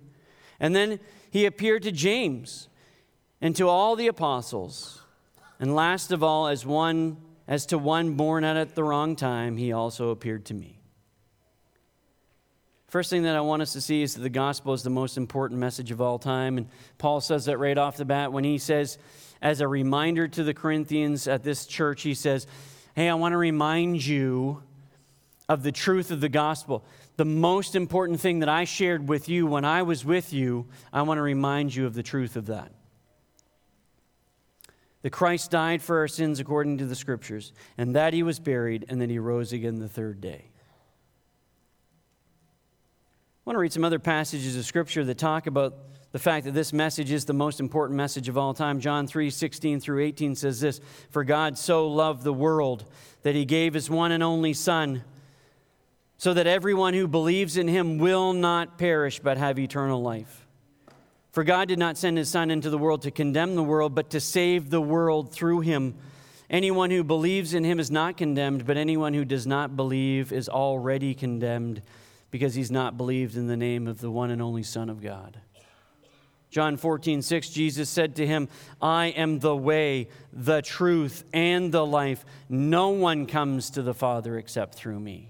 And 0.59 0.75
then 0.75 0.99
he 1.29 1.45
appeared 1.45 1.83
to 1.83 1.91
James 1.91 2.67
and 3.41 3.55
to 3.55 3.69
all 3.69 3.95
the 3.95 4.07
apostles. 4.07 5.03
And 5.59 5.75
last 5.75 6.11
of 6.11 6.23
all, 6.23 6.47
as 6.47 6.65
one 6.65 7.17
as 7.47 7.65
to 7.67 7.77
one 7.77 8.15
born 8.15 8.43
out 8.43 8.57
at 8.57 8.73
the 8.73 8.83
wrong 8.83 9.15
time, 9.15 9.57
he 9.57 9.71
also 9.71 10.09
appeared 10.09 10.45
to 10.45 10.53
me. 10.53 10.79
First 12.93 13.09
thing 13.09 13.23
that 13.23 13.35
I 13.35 13.41
want 13.41 13.63
us 13.63 13.73
to 13.73 13.81
see 13.81 14.03
is 14.03 14.13
that 14.13 14.21
the 14.21 14.29
gospel 14.29 14.71
is 14.71 14.83
the 14.83 14.91
most 14.91 15.17
important 15.17 15.59
message 15.59 15.89
of 15.89 15.99
all 15.99 16.19
time. 16.19 16.59
And 16.59 16.67
Paul 16.99 17.21
says 17.21 17.45
that 17.45 17.57
right 17.57 17.75
off 17.75 17.97
the 17.97 18.05
bat 18.05 18.31
when 18.31 18.43
he 18.43 18.59
says, 18.59 18.99
as 19.41 19.61
a 19.61 19.67
reminder 19.67 20.27
to 20.27 20.43
the 20.43 20.53
Corinthians 20.53 21.27
at 21.27 21.41
this 21.41 21.65
church, 21.65 22.03
he 22.03 22.13
says, 22.13 22.45
Hey, 22.95 23.09
I 23.09 23.15
want 23.15 23.33
to 23.33 23.37
remind 23.37 24.05
you 24.05 24.61
of 25.49 25.63
the 25.63 25.71
truth 25.71 26.11
of 26.11 26.21
the 26.21 26.29
gospel. 26.29 26.85
The 27.17 27.25
most 27.25 27.75
important 27.75 28.19
thing 28.19 28.41
that 28.41 28.49
I 28.49 28.63
shared 28.63 29.09
with 29.09 29.27
you 29.27 29.47
when 29.47 29.65
I 29.65 29.81
was 29.81 30.05
with 30.05 30.31
you, 30.31 30.67
I 30.93 31.01
want 31.01 31.17
to 31.17 31.23
remind 31.23 31.73
you 31.73 31.87
of 31.87 31.95
the 31.95 32.03
truth 32.03 32.35
of 32.35 32.45
that. 32.45 32.71
That 35.01 35.09
Christ 35.09 35.49
died 35.49 35.81
for 35.81 35.97
our 35.97 36.07
sins 36.07 36.39
according 36.39 36.77
to 36.77 36.85
the 36.85 36.95
scriptures, 36.95 37.53
and 37.75 37.95
that 37.95 38.13
he 38.13 38.21
was 38.21 38.37
buried, 38.37 38.85
and 38.87 39.01
that 39.01 39.09
he 39.09 39.17
rose 39.17 39.51
again 39.51 39.79
the 39.79 39.89
third 39.89 40.21
day. 40.21 40.51
I 43.45 43.49
want 43.49 43.55
to 43.55 43.59
read 43.59 43.73
some 43.73 43.83
other 43.83 43.99
passages 43.99 44.55
of 44.55 44.63
scripture 44.63 45.03
that 45.03 45.17
talk 45.17 45.47
about 45.47 45.75
the 46.13 46.19
fact 46.19 46.45
that 46.45 46.53
this 46.53 46.71
message 46.71 47.11
is 47.11 47.25
the 47.25 47.33
most 47.33 47.59
important 47.59 47.97
message 47.97 48.29
of 48.29 48.37
all 48.37 48.53
time. 48.53 48.79
John 48.79 49.05
3 49.05 49.29
16 49.29 49.81
through 49.81 50.01
18 50.01 50.35
says 50.35 50.61
this 50.61 50.79
For 51.09 51.25
God 51.25 51.57
so 51.57 51.89
loved 51.89 52.23
the 52.23 52.31
world 52.31 52.85
that 53.23 53.35
he 53.35 53.43
gave 53.43 53.73
his 53.73 53.89
one 53.89 54.13
and 54.13 54.23
only 54.23 54.53
Son, 54.53 55.03
so 56.17 56.33
that 56.33 56.47
everyone 56.47 56.93
who 56.93 57.05
believes 57.05 57.57
in 57.57 57.67
him 57.67 57.97
will 57.97 58.31
not 58.31 58.77
perish 58.77 59.19
but 59.19 59.37
have 59.37 59.59
eternal 59.59 60.01
life. 60.01 60.47
For 61.33 61.43
God 61.43 61.67
did 61.67 61.79
not 61.79 61.97
send 61.97 62.17
his 62.17 62.29
Son 62.29 62.49
into 62.49 62.69
the 62.69 62.77
world 62.77 63.01
to 63.01 63.11
condemn 63.11 63.55
the 63.55 63.63
world, 63.63 63.93
but 63.93 64.11
to 64.11 64.21
save 64.21 64.69
the 64.69 64.79
world 64.79 65.33
through 65.33 65.59
him. 65.59 65.95
Anyone 66.49 66.91
who 66.91 67.03
believes 67.03 67.53
in 67.53 67.65
him 67.65 67.81
is 67.81 67.91
not 67.91 68.15
condemned, 68.15 68.65
but 68.65 68.77
anyone 68.77 69.13
who 69.13 69.25
does 69.25 69.45
not 69.45 69.75
believe 69.75 70.31
is 70.31 70.47
already 70.47 71.13
condemned 71.13 71.81
because 72.33 72.55
he's 72.55 72.71
not 72.71 72.97
believed 72.97 73.37
in 73.37 73.45
the 73.45 73.55
name 73.55 73.87
of 73.87 74.01
the 74.01 74.09
one 74.09 74.31
and 74.31 74.41
only 74.41 74.63
Son 74.63 74.89
of 74.89 75.03
God. 75.03 75.39
John 76.49 76.77
14, 76.77 77.21
6, 77.21 77.49
Jesus 77.49 77.91
said 77.91 78.15
to 78.15 78.25
him, 78.25 78.49
I 78.81 79.09
am 79.09 79.37
the 79.37 79.55
way, 79.55 80.07
the 80.31 80.63
truth, 80.63 81.25
and 81.31 81.71
the 81.71 81.85
life. 81.85 82.25
No 82.49 82.89
one 82.89 83.27
comes 83.27 83.69
to 83.69 83.83
the 83.83 83.93
Father 83.93 84.35
except 84.39 84.73
through 84.73 84.99
me. 84.99 85.29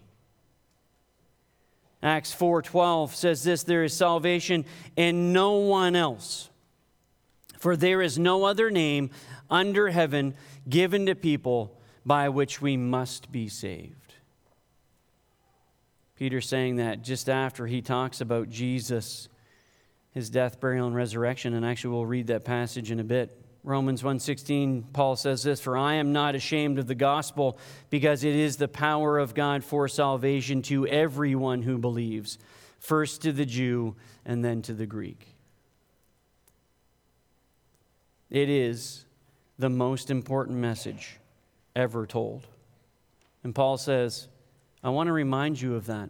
Acts 2.02 2.34
4:12 2.34 3.14
says 3.16 3.44
this 3.44 3.64
there 3.64 3.84
is 3.84 3.94
salvation 3.94 4.64
in 4.96 5.34
no 5.34 5.54
one 5.56 5.98
else 5.98 6.50
for 7.58 7.76
there 7.76 8.02
is 8.02 8.20
no 8.20 8.44
other 8.44 8.70
name 8.70 9.10
under 9.50 9.90
heaven 9.90 10.36
given 10.70 11.06
to 11.06 11.16
people 11.16 11.80
by 12.06 12.28
which 12.28 12.62
we 12.62 12.76
must 12.76 13.32
be 13.32 13.48
saved. 13.48 14.03
Peter 16.16 16.42
saying 16.42 16.78
that 16.78 17.02
just 17.02 17.30
after 17.30 17.68
he 17.68 17.82
talks 17.82 18.22
about 18.22 18.50
Jesus 18.50 19.30
his 20.14 20.30
death, 20.30 20.60
burial, 20.60 20.88
and 20.88 20.96
resurrection. 20.96 21.54
And 21.54 21.66
actually, 21.66 21.96
we'll 21.96 22.06
read 22.06 22.28
that 22.28 22.46
passage 22.46 22.92
in 22.92 23.00
a 23.00 23.04
bit. 23.04 23.40
Romans 23.64 24.04
1:16 24.04 24.92
Paul 24.92 25.16
says 25.16 25.42
this 25.44 25.62
for 25.62 25.78
I 25.78 25.94
am 25.94 26.12
not 26.12 26.36
ashamed 26.36 26.80
of 26.80 26.88
the 26.88 26.96
gospel 26.96 27.58
because 27.90 28.26
it 28.26 28.36
is 28.36 28.58
the 28.58 28.68
power 28.68 29.18
of 29.18 29.34
God 29.34 29.64
for 29.64 29.88
salvation 29.88 30.62
to 30.64 30.86
everyone 30.86 31.62
who 31.62 31.78
believes 31.78 32.38
first 32.78 33.22
to 33.22 33.32
the 33.32 33.46
Jew 33.46 33.96
and 34.26 34.44
then 34.44 34.62
to 34.64 34.74
the 34.74 34.86
Greek 34.86 35.28
It 38.30 38.50
is 38.50 39.06
the 39.58 39.70
most 39.70 40.10
important 40.12 40.58
message 40.58 41.20
ever 41.74 42.06
told 42.06 42.46
and 43.46 43.56
Paul 43.56 43.78
says 43.78 44.28
I 44.84 44.90
want 44.90 45.08
to 45.08 45.14
remind 45.14 45.60
you 45.60 45.76
of 45.76 45.86
that 45.88 46.10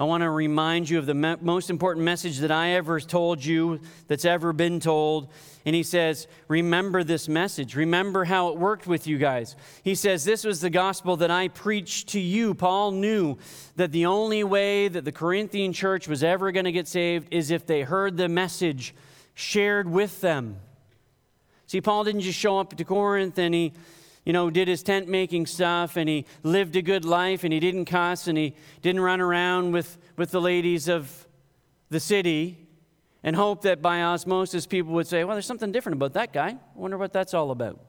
I 0.00 0.04
want 0.04 0.22
to 0.22 0.30
remind 0.30 0.88
you 0.88 0.98
of 0.98 1.04
the 1.04 1.12
me- 1.12 1.36
most 1.42 1.68
important 1.68 2.06
message 2.06 2.38
that 2.38 2.50
I 2.50 2.70
ever 2.70 3.00
told 3.00 3.44
you, 3.44 3.80
that's 4.08 4.24
ever 4.24 4.54
been 4.54 4.80
told. 4.80 5.28
And 5.66 5.76
he 5.76 5.82
says, 5.82 6.26
Remember 6.48 7.04
this 7.04 7.28
message. 7.28 7.76
Remember 7.76 8.24
how 8.24 8.48
it 8.48 8.56
worked 8.56 8.86
with 8.86 9.06
you 9.06 9.18
guys. 9.18 9.56
He 9.82 9.94
says, 9.94 10.24
This 10.24 10.42
was 10.42 10.62
the 10.62 10.70
gospel 10.70 11.18
that 11.18 11.30
I 11.30 11.48
preached 11.48 12.08
to 12.10 12.18
you. 12.18 12.54
Paul 12.54 12.92
knew 12.92 13.36
that 13.76 13.92
the 13.92 14.06
only 14.06 14.42
way 14.42 14.88
that 14.88 15.04
the 15.04 15.12
Corinthian 15.12 15.74
church 15.74 16.08
was 16.08 16.24
ever 16.24 16.50
going 16.50 16.64
to 16.64 16.72
get 16.72 16.88
saved 16.88 17.28
is 17.30 17.50
if 17.50 17.66
they 17.66 17.82
heard 17.82 18.16
the 18.16 18.30
message 18.30 18.94
shared 19.34 19.86
with 19.86 20.22
them. 20.22 20.56
See, 21.66 21.82
Paul 21.82 22.04
didn't 22.04 22.22
just 22.22 22.38
show 22.38 22.58
up 22.58 22.74
to 22.74 22.84
Corinth 22.84 23.38
and 23.38 23.54
he 23.54 23.74
you 24.24 24.32
know, 24.32 24.50
did 24.50 24.68
his 24.68 24.82
tent 24.82 25.08
making 25.08 25.46
stuff 25.46 25.96
and 25.96 26.08
he 26.08 26.26
lived 26.42 26.76
a 26.76 26.82
good 26.82 27.04
life 27.04 27.44
and 27.44 27.52
he 27.52 27.60
didn't 27.60 27.86
cuss 27.86 28.28
and 28.28 28.36
he 28.36 28.54
didn't 28.82 29.00
run 29.00 29.20
around 29.20 29.72
with, 29.72 29.98
with 30.16 30.30
the 30.30 30.40
ladies 30.40 30.88
of 30.88 31.26
the 31.88 32.00
city 32.00 32.68
and 33.22 33.34
hope 33.36 33.62
that 33.62 33.82
by 33.82 34.02
osmosis 34.02 34.66
people 34.66 34.92
would 34.92 35.06
say, 35.06 35.24
well, 35.24 35.34
there's 35.34 35.46
something 35.46 35.72
different 35.72 35.96
about 35.96 36.14
that 36.14 36.32
guy. 36.32 36.48
I 36.48 36.58
wonder 36.74 36.98
what 36.98 37.12
that's 37.12 37.34
all 37.34 37.50
about. 37.50 37.80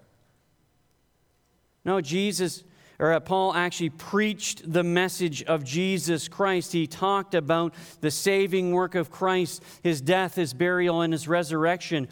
No, 1.83 1.99
Jesus, 1.99 2.63
or 2.99 3.13
uh, 3.13 3.19
Paul 3.19 3.53
actually 3.53 3.89
preached 3.89 4.71
the 4.71 4.83
message 4.83 5.43
of 5.43 5.63
Jesus 5.63 6.27
Christ. 6.27 6.71
He 6.71 6.85
talked 6.85 7.33
about 7.33 7.73
the 8.01 8.11
saving 8.11 8.71
work 8.71 8.93
of 8.95 9.09
Christ, 9.09 9.63
his 9.83 9.99
death, 10.01 10.35
his 10.35 10.53
burial, 10.53 11.01
and 11.01 11.11
his 11.11 11.27
resurrection. 11.27 12.07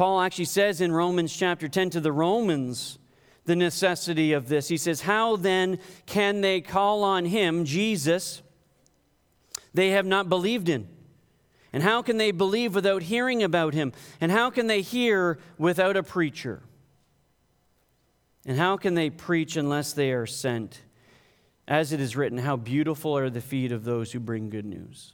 Paul 0.00 0.22
actually 0.22 0.46
says 0.46 0.80
in 0.80 0.92
Romans 0.92 1.30
chapter 1.30 1.68
10 1.68 1.90
to 1.90 2.00
the 2.00 2.10
Romans, 2.10 2.98
the 3.44 3.54
necessity 3.54 4.32
of 4.32 4.48
this. 4.48 4.66
He 4.66 4.78
says, 4.78 5.02
How 5.02 5.36
then 5.36 5.78
can 6.06 6.40
they 6.40 6.62
call 6.62 7.04
on 7.04 7.26
him, 7.26 7.66
Jesus, 7.66 8.40
they 9.74 9.90
have 9.90 10.06
not 10.06 10.30
believed 10.30 10.70
in? 10.70 10.88
And 11.70 11.82
how 11.82 12.00
can 12.00 12.16
they 12.16 12.30
believe 12.30 12.74
without 12.74 13.02
hearing 13.02 13.42
about 13.42 13.74
him? 13.74 13.92
And 14.22 14.32
how 14.32 14.48
can 14.48 14.68
they 14.68 14.80
hear 14.80 15.38
without 15.58 15.98
a 15.98 16.02
preacher? 16.02 16.62
And 18.46 18.56
how 18.56 18.78
can 18.78 18.94
they 18.94 19.10
preach 19.10 19.54
unless 19.54 19.92
they 19.92 20.12
are 20.12 20.24
sent? 20.24 20.80
As 21.68 21.92
it 21.92 22.00
is 22.00 22.16
written, 22.16 22.38
How 22.38 22.56
beautiful 22.56 23.18
are 23.18 23.28
the 23.28 23.42
feet 23.42 23.70
of 23.70 23.84
those 23.84 24.12
who 24.12 24.18
bring 24.18 24.48
good 24.48 24.64
news. 24.64 25.12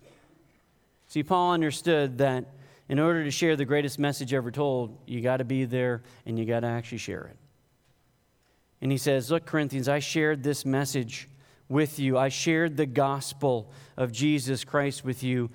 See, 1.08 1.24
Paul 1.24 1.50
understood 1.50 2.18
that 2.18 2.44
in 2.88 2.98
order 2.98 3.24
to 3.24 3.30
share 3.30 3.56
the 3.56 3.64
greatest 3.64 3.98
message 3.98 4.32
ever 4.32 4.50
told, 4.50 4.98
you 5.06 5.20
got 5.20 5.38
to 5.38 5.44
be 5.44 5.64
there 5.64 6.02
and 6.24 6.38
you 6.38 6.44
got 6.44 6.60
to 6.60 6.68
actually 6.68 6.98
share 6.98 7.24
it. 7.24 7.36
And 8.80 8.92
he 8.92 8.98
says, 8.98 9.30
Look, 9.30 9.46
Corinthians, 9.46 9.88
I 9.88 9.98
shared 9.98 10.42
this 10.42 10.64
message 10.64 11.28
with 11.68 11.98
you. 11.98 12.16
I 12.16 12.28
shared 12.28 12.76
the 12.76 12.86
gospel 12.86 13.72
of 13.96 14.12
Jesus 14.12 14.64
Christ 14.64 15.04
with 15.04 15.22
you, 15.22 15.50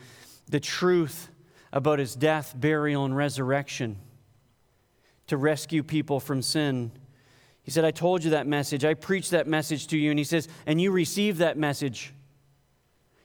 the 0.49 0.59
truth 0.59 1.29
about 1.71 1.99
his 1.99 2.15
death, 2.15 2.53
burial, 2.57 3.05
and 3.05 3.15
resurrection 3.15 3.97
to 5.27 5.37
rescue 5.37 5.83
people 5.83 6.19
from 6.19 6.41
sin. 6.41 6.91
He 7.63 7.71
said, 7.71 7.85
I 7.85 7.91
told 7.91 8.23
you 8.23 8.31
that 8.31 8.47
message. 8.47 8.83
I 8.83 8.95
preached 8.95 9.31
that 9.31 9.47
message 9.47 9.87
to 9.87 9.97
you. 9.97 10.09
And 10.09 10.19
he 10.19 10.25
says, 10.25 10.49
And 10.65 10.81
you 10.81 10.91
received 10.91 11.37
that 11.37 11.57
message. 11.57 12.13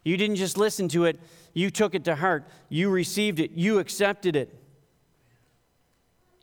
You 0.05 0.17
didn't 0.17 0.37
just 0.37 0.57
listen 0.57 0.89
to 0.91 1.07
it, 1.07 1.19
you 1.57 1.71
took 1.71 1.95
it 1.95 2.05
to 2.05 2.15
heart. 2.15 2.47
You 2.69 2.91
received 2.91 3.41
it, 3.41 3.53
you 3.53 3.79
accepted 3.79 4.37
it. 4.37 4.55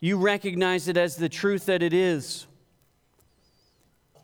You 0.00 0.18
recognize 0.18 0.88
it 0.88 0.96
as 0.96 1.14
the 1.14 1.28
truth 1.28 1.66
that 1.66 1.84
it 1.84 1.92
is. 1.92 2.48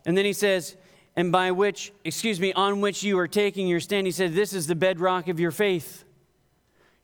And 0.04 0.18
then 0.18 0.24
he 0.24 0.32
says, 0.32 0.76
and 1.14 1.30
by 1.30 1.52
which, 1.52 1.92
excuse 2.04 2.40
me, 2.40 2.52
on 2.54 2.80
which 2.80 3.04
you 3.04 3.16
are 3.20 3.28
taking 3.28 3.68
your 3.68 3.78
stand. 3.78 4.06
He 4.08 4.10
said, 4.10 4.32
This 4.32 4.52
is 4.52 4.66
the 4.66 4.74
bedrock 4.74 5.28
of 5.28 5.38
your 5.38 5.52
faith. 5.52 6.04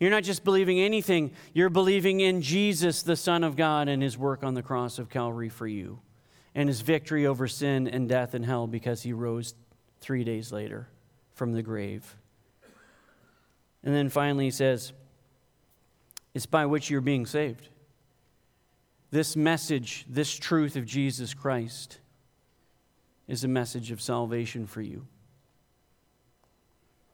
You're 0.00 0.10
not 0.10 0.24
just 0.24 0.42
believing 0.42 0.80
anything, 0.80 1.30
you're 1.54 1.70
believing 1.70 2.20
in 2.20 2.42
Jesus, 2.42 3.02
the 3.02 3.16
Son 3.16 3.44
of 3.44 3.56
God, 3.56 3.88
and 3.88 4.02
his 4.02 4.18
work 4.18 4.42
on 4.42 4.54
the 4.54 4.62
cross 4.62 4.98
of 4.98 5.08
Calvary 5.08 5.48
for 5.48 5.66
you, 5.66 6.00
and 6.54 6.68
his 6.68 6.80
victory 6.80 7.24
over 7.24 7.46
sin 7.46 7.86
and 7.86 8.08
death 8.08 8.34
and 8.34 8.44
hell 8.44 8.66
because 8.66 9.02
he 9.02 9.12
rose 9.12 9.54
three 10.00 10.24
days 10.24 10.50
later 10.50 10.88
from 11.34 11.52
the 11.52 11.62
grave. 11.62 12.16
And 13.86 13.94
then 13.94 14.08
finally, 14.08 14.46
he 14.46 14.50
says, 14.50 14.92
It's 16.34 16.44
by 16.44 16.66
which 16.66 16.90
you're 16.90 17.00
being 17.00 17.24
saved. 17.24 17.68
This 19.12 19.36
message, 19.36 20.04
this 20.08 20.34
truth 20.34 20.74
of 20.74 20.84
Jesus 20.84 21.32
Christ, 21.32 22.00
is 23.28 23.44
a 23.44 23.48
message 23.48 23.92
of 23.92 24.02
salvation 24.02 24.66
for 24.66 24.82
you. 24.82 25.06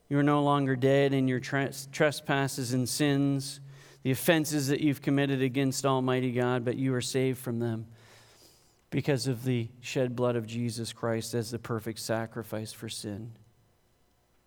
You 0.08 0.18
are 0.18 0.22
no 0.22 0.42
longer 0.42 0.74
dead 0.74 1.12
in 1.12 1.28
your 1.28 1.40
trespasses 1.40 2.72
and 2.72 2.88
sins, 2.88 3.60
the 4.02 4.10
offenses 4.10 4.68
that 4.68 4.80
you've 4.80 5.02
committed 5.02 5.42
against 5.42 5.84
Almighty 5.84 6.32
God, 6.32 6.64
but 6.64 6.76
you 6.76 6.94
are 6.94 7.02
saved 7.02 7.38
from 7.38 7.58
them 7.58 7.86
because 8.88 9.26
of 9.26 9.44
the 9.44 9.68
shed 9.80 10.16
blood 10.16 10.36
of 10.36 10.46
Jesus 10.46 10.94
Christ 10.94 11.34
as 11.34 11.50
the 11.50 11.58
perfect 11.58 11.98
sacrifice 11.98 12.72
for 12.72 12.88
sin. 12.88 13.32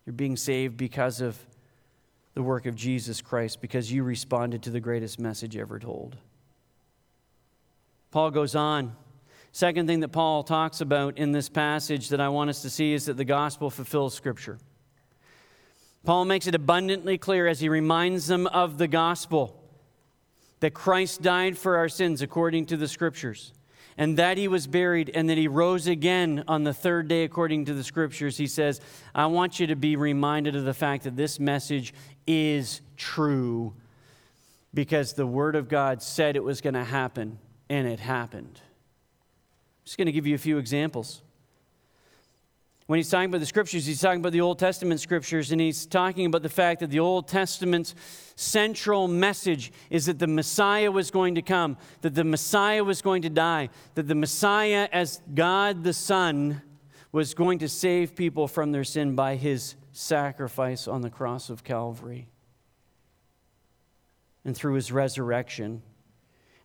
You're 0.07 0.13
being 0.13 0.37
saved 0.37 0.75
because 0.75 1.21
of 1.21 1.37
the 2.35 2.43
work 2.43 2.65
of 2.65 2.75
Jesus 2.75 3.21
Christ, 3.21 3.61
because 3.61 3.91
you 3.91 4.03
responded 4.03 4.61
to 4.63 4.69
the 4.69 4.79
greatest 4.79 5.19
message 5.19 5.57
ever 5.57 5.79
told. 5.79 6.15
Paul 8.11 8.29
goes 8.31 8.55
on. 8.55 8.95
Second 9.51 9.87
thing 9.87 10.01
that 10.01 10.09
Paul 10.09 10.43
talks 10.43 10.81
about 10.81 11.17
in 11.17 11.31
this 11.31 11.49
passage 11.49 12.09
that 12.09 12.21
I 12.21 12.29
want 12.29 12.49
us 12.49 12.61
to 12.61 12.69
see 12.69 12.93
is 12.93 13.05
that 13.05 13.15
the 13.15 13.25
gospel 13.25 13.69
fulfills 13.69 14.13
Scripture. 14.13 14.59
Paul 16.05 16.25
makes 16.25 16.45
it 16.45 16.53
abundantly 16.53 17.17
clear 17.17 17.47
as 17.47 17.61
he 17.61 17.67
reminds 17.67 18.27
them 18.27 18.45
of 18.47 18.77
the 18.77 18.87
gospel 18.87 19.63
that 20.59 20.73
Christ 20.73 21.21
died 21.21 21.57
for 21.57 21.77
our 21.77 21.89
sins 21.89 22.21
according 22.21 22.67
to 22.67 22.77
the 22.77 22.87
scriptures, 22.87 23.53
and 23.97 24.17
that 24.17 24.37
he 24.37 24.47
was 24.47 24.67
buried, 24.67 25.09
and 25.13 25.29
that 25.29 25.37
he 25.37 25.47
rose 25.47 25.87
again 25.87 26.43
on 26.47 26.63
the 26.63 26.73
third 26.73 27.07
day 27.07 27.23
according 27.23 27.65
to 27.65 27.73
the 27.73 27.83
scriptures. 27.83 28.37
He 28.37 28.47
says, 28.47 28.81
I 29.13 29.25
want 29.27 29.59
you 29.59 29.67
to 29.67 29.75
be 29.75 29.95
reminded 29.95 30.55
of 30.55 30.65
the 30.65 30.73
fact 30.73 31.03
that 31.05 31.15
this 31.15 31.39
message 31.39 31.93
is 32.27 32.81
true 32.97 33.73
because 34.73 35.13
the 35.13 35.25
Word 35.25 35.55
of 35.55 35.69
God 35.69 36.01
said 36.01 36.35
it 36.35 36.43
was 36.43 36.59
going 36.59 36.73
to 36.73 36.83
happen, 36.83 37.39
and 37.69 37.87
it 37.87 37.99
happened. 37.99 38.59
I'm 38.61 39.85
just 39.85 39.97
going 39.97 40.07
to 40.07 40.11
give 40.11 40.27
you 40.27 40.35
a 40.35 40.39
few 40.39 40.57
examples 40.57 41.21
when 42.87 42.97
he's 42.97 43.09
talking 43.09 43.29
about 43.29 43.39
the 43.39 43.47
scriptures, 43.47 43.85
he's 43.85 43.99
talking 43.99 44.19
about 44.19 44.31
the 44.31 44.41
Old 44.41 44.59
Testament 44.59 44.99
scriptures, 44.99 45.51
and 45.51 45.59
he's 45.59 45.87
talking 45.87 46.27
about 46.27 46.43
the 46.43 46.49
fact 46.49 46.81
that 46.81 46.91
the 46.91 46.99
Old 46.99 47.27
Testament's 47.27 47.95
central 48.35 49.07
message 49.07 49.71
is 49.89 50.05
that 50.05 50.19
the 50.19 50.27
Messiah 50.27 50.91
was 50.91 51.09
going 51.09 51.35
to 51.35 51.41
come, 51.41 51.77
that 52.01 52.13
the 52.13 52.23
Messiah 52.23 52.83
was 52.83 53.01
going 53.01 53.23
to 53.23 53.29
die, 53.29 53.69
that 53.95 54.07
the 54.07 54.13
Messiah, 54.13 54.87
as 54.91 55.19
God 55.33 55.83
the 55.83 55.93
Son, 55.93 56.61
was 57.11 57.33
going 57.33 57.59
to 57.59 57.69
save 57.69 58.15
people 58.15 58.47
from 58.47 58.71
their 58.71 58.83
sin 58.83 59.15
by 59.15 59.35
his 59.35 59.75
sacrifice 59.91 60.87
on 60.87 61.01
the 61.01 61.09
cross 61.09 61.49
of 61.49 61.63
Calvary 61.63 62.27
and 64.43 64.55
through 64.55 64.73
his 64.73 64.91
resurrection. 64.91 65.81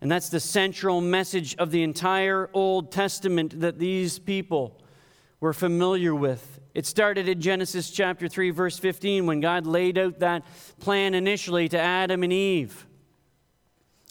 And 0.02 0.10
that's 0.10 0.28
the 0.28 0.40
central 0.40 1.00
message 1.00 1.56
of 1.56 1.70
the 1.70 1.82
entire 1.82 2.50
Old 2.52 2.92
Testament 2.92 3.60
that 3.60 3.78
these 3.78 4.18
people 4.18 4.82
we're 5.40 5.54
familiar 5.54 6.14
with. 6.14 6.60
It 6.74 6.86
started 6.86 7.28
in 7.28 7.40
Genesis 7.40 7.90
chapter 7.90 8.28
3, 8.28 8.50
verse 8.50 8.78
15, 8.78 9.26
when 9.26 9.40
God 9.40 9.66
laid 9.66 9.98
out 9.98 10.20
that 10.20 10.44
plan 10.78 11.14
initially 11.14 11.68
to 11.70 11.78
Adam 11.78 12.22
and 12.22 12.32
Eve. 12.32 12.86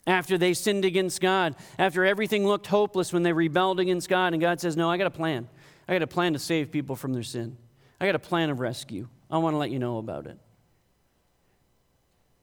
After 0.08 0.38
they 0.38 0.54
sinned 0.56 0.86
against 0.86 1.22
God, 1.22 1.56
after 1.78 2.04
everything 2.04 2.46
looked 2.48 2.68
hopeless 2.68 3.14
when 3.14 3.22
they 3.22 3.32
rebelled 3.32 3.80
against 3.80 4.10
God, 4.10 4.34
and 4.34 4.42
God 4.42 4.60
says, 4.60 4.76
No, 4.76 4.90
I 4.90 4.98
got 4.98 5.08
a 5.08 5.12
plan. 5.12 5.48
I 5.88 5.94
got 5.94 6.02
a 6.02 6.08
plan 6.08 6.34
to 6.34 6.40
save 6.40 6.72
people 6.72 6.96
from 6.96 7.14
their 7.14 7.24
sin. 7.24 7.58
I 8.02 8.06
got 8.08 8.16
a 8.16 8.20
plan 8.20 8.50
of 8.50 8.60
rescue. 8.60 9.08
I 9.30 9.38
want 9.38 9.54
to 9.54 9.58
let 9.58 9.70
you 9.70 9.78
know 9.78 10.00
about 10.00 10.26
it. 10.26 10.38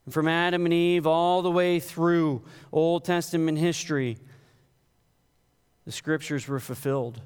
And 0.04 0.14
from 0.14 0.28
Adam 0.28 0.64
and 0.64 0.72
Eve 0.72 1.06
all 1.06 1.42
the 1.42 1.50
way 1.50 1.80
through 1.80 2.44
Old 2.72 3.04
Testament 3.04 3.58
history, 3.58 4.18
the 5.84 5.92
scriptures 5.92 6.46
were 6.46 6.60
fulfilled 6.60 7.20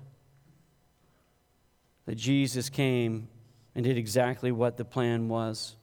that 2.10 2.16
Jesus 2.16 2.68
came 2.68 3.28
and 3.76 3.84
did 3.84 3.96
exactly 3.96 4.50
what 4.50 4.76
the 4.76 4.84
plan 4.84 5.28
was. 5.28 5.76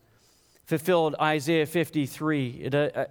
Fulfilled 0.65 1.15
Isaiah 1.21 1.65
53, 1.65 2.49
it, 2.63 2.75
uh, 2.75 2.89
uh, 2.93 3.05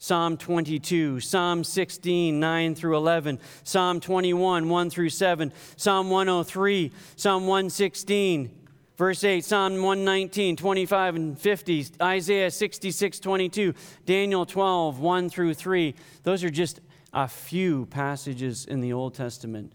Psalm 0.00 0.36
22, 0.36 1.20
Psalm 1.20 1.62
16, 1.62 2.40
9 2.40 2.74
through 2.74 2.96
11, 2.96 3.38
Psalm 3.62 4.00
21, 4.00 4.68
1 4.68 4.90
through 4.90 5.08
7, 5.08 5.52
Psalm 5.76 6.10
103, 6.10 6.90
Psalm 7.14 7.46
116, 7.46 8.50
verse 8.96 9.22
8, 9.22 9.44
Psalm 9.44 9.74
119, 9.74 10.56
25 10.56 11.14
and 11.14 11.38
50, 11.38 11.86
Isaiah 12.02 12.50
66, 12.50 13.20
22, 13.20 13.72
Daniel 14.04 14.44
12, 14.44 14.98
1 14.98 15.30
through 15.30 15.54
3. 15.54 15.94
Those 16.24 16.42
are 16.42 16.50
just 16.50 16.80
a 17.12 17.28
few 17.28 17.86
passages 17.86 18.66
in 18.66 18.80
the 18.80 18.92
Old 18.92 19.14
Testament 19.14 19.74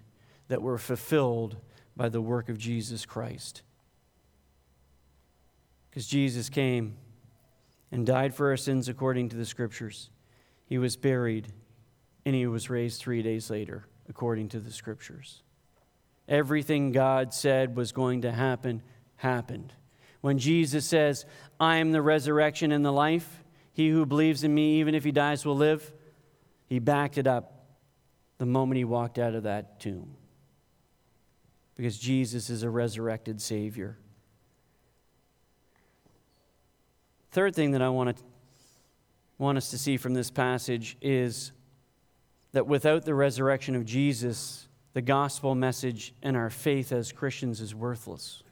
that 0.49 0.61
were 0.61 0.77
fulfilled 0.77 1.55
by 1.95 2.09
the 2.09 2.21
work 2.21 2.49
of 2.49 2.57
Jesus 2.57 3.05
Christ. 3.05 3.61
Because 5.89 6.07
Jesus 6.07 6.49
came 6.49 6.97
and 7.91 8.05
died 8.05 8.33
for 8.33 8.49
our 8.49 8.57
sins 8.57 8.89
according 8.89 9.29
to 9.29 9.35
the 9.35 9.45
scriptures. 9.45 10.09
He 10.65 10.77
was 10.77 10.97
buried 10.97 11.47
and 12.25 12.33
he 12.33 12.47
was 12.47 12.69
raised 12.69 12.99
three 12.99 13.21
days 13.21 13.49
later 13.49 13.85
according 14.09 14.49
to 14.49 14.59
the 14.59 14.71
scriptures. 14.71 15.43
Everything 16.27 16.91
God 16.91 17.33
said 17.33 17.75
was 17.75 17.91
going 17.91 18.21
to 18.21 18.31
happen 18.31 18.81
happened. 19.17 19.73
When 20.21 20.39
Jesus 20.39 20.85
says, 20.85 21.25
I 21.59 21.77
am 21.77 21.91
the 21.91 22.01
resurrection 22.01 22.71
and 22.71 22.83
the 22.83 22.91
life, 22.91 23.43
he 23.73 23.89
who 23.89 24.05
believes 24.05 24.43
in 24.43 24.53
me, 24.53 24.79
even 24.79 24.95
if 24.95 25.03
he 25.03 25.11
dies, 25.11 25.45
will 25.45 25.55
live, 25.55 25.93
he 26.65 26.79
backed 26.79 27.17
it 27.17 27.27
up 27.27 27.65
the 28.37 28.45
moment 28.45 28.77
he 28.77 28.85
walked 28.85 29.19
out 29.19 29.35
of 29.35 29.43
that 29.43 29.79
tomb 29.79 30.15
because 31.75 31.97
Jesus 31.97 32.49
is 32.49 32.63
a 32.63 32.69
resurrected 32.69 33.41
Savior. 33.41 33.97
Third 37.31 37.55
thing 37.55 37.71
that 37.71 37.81
I 37.81 37.89
want 37.89 38.15
to 38.15 38.23
want 39.39 39.57
us 39.57 39.71
to 39.71 39.77
see 39.77 39.97
from 39.97 40.13
this 40.13 40.29
passage 40.29 40.95
is 41.01 41.51
that 42.53 42.67
without 42.67 43.03
the 43.03 43.15
resurrection 43.15 43.75
of 43.75 43.83
Jesus, 43.83 44.67
the 44.93 45.01
gospel 45.01 45.55
message 45.55 46.13
and 46.21 46.37
our 46.37 46.49
faith 46.49 46.91
as 46.91 47.11
Christians 47.11 47.59
is 47.59 47.73
worthless. 47.73 48.43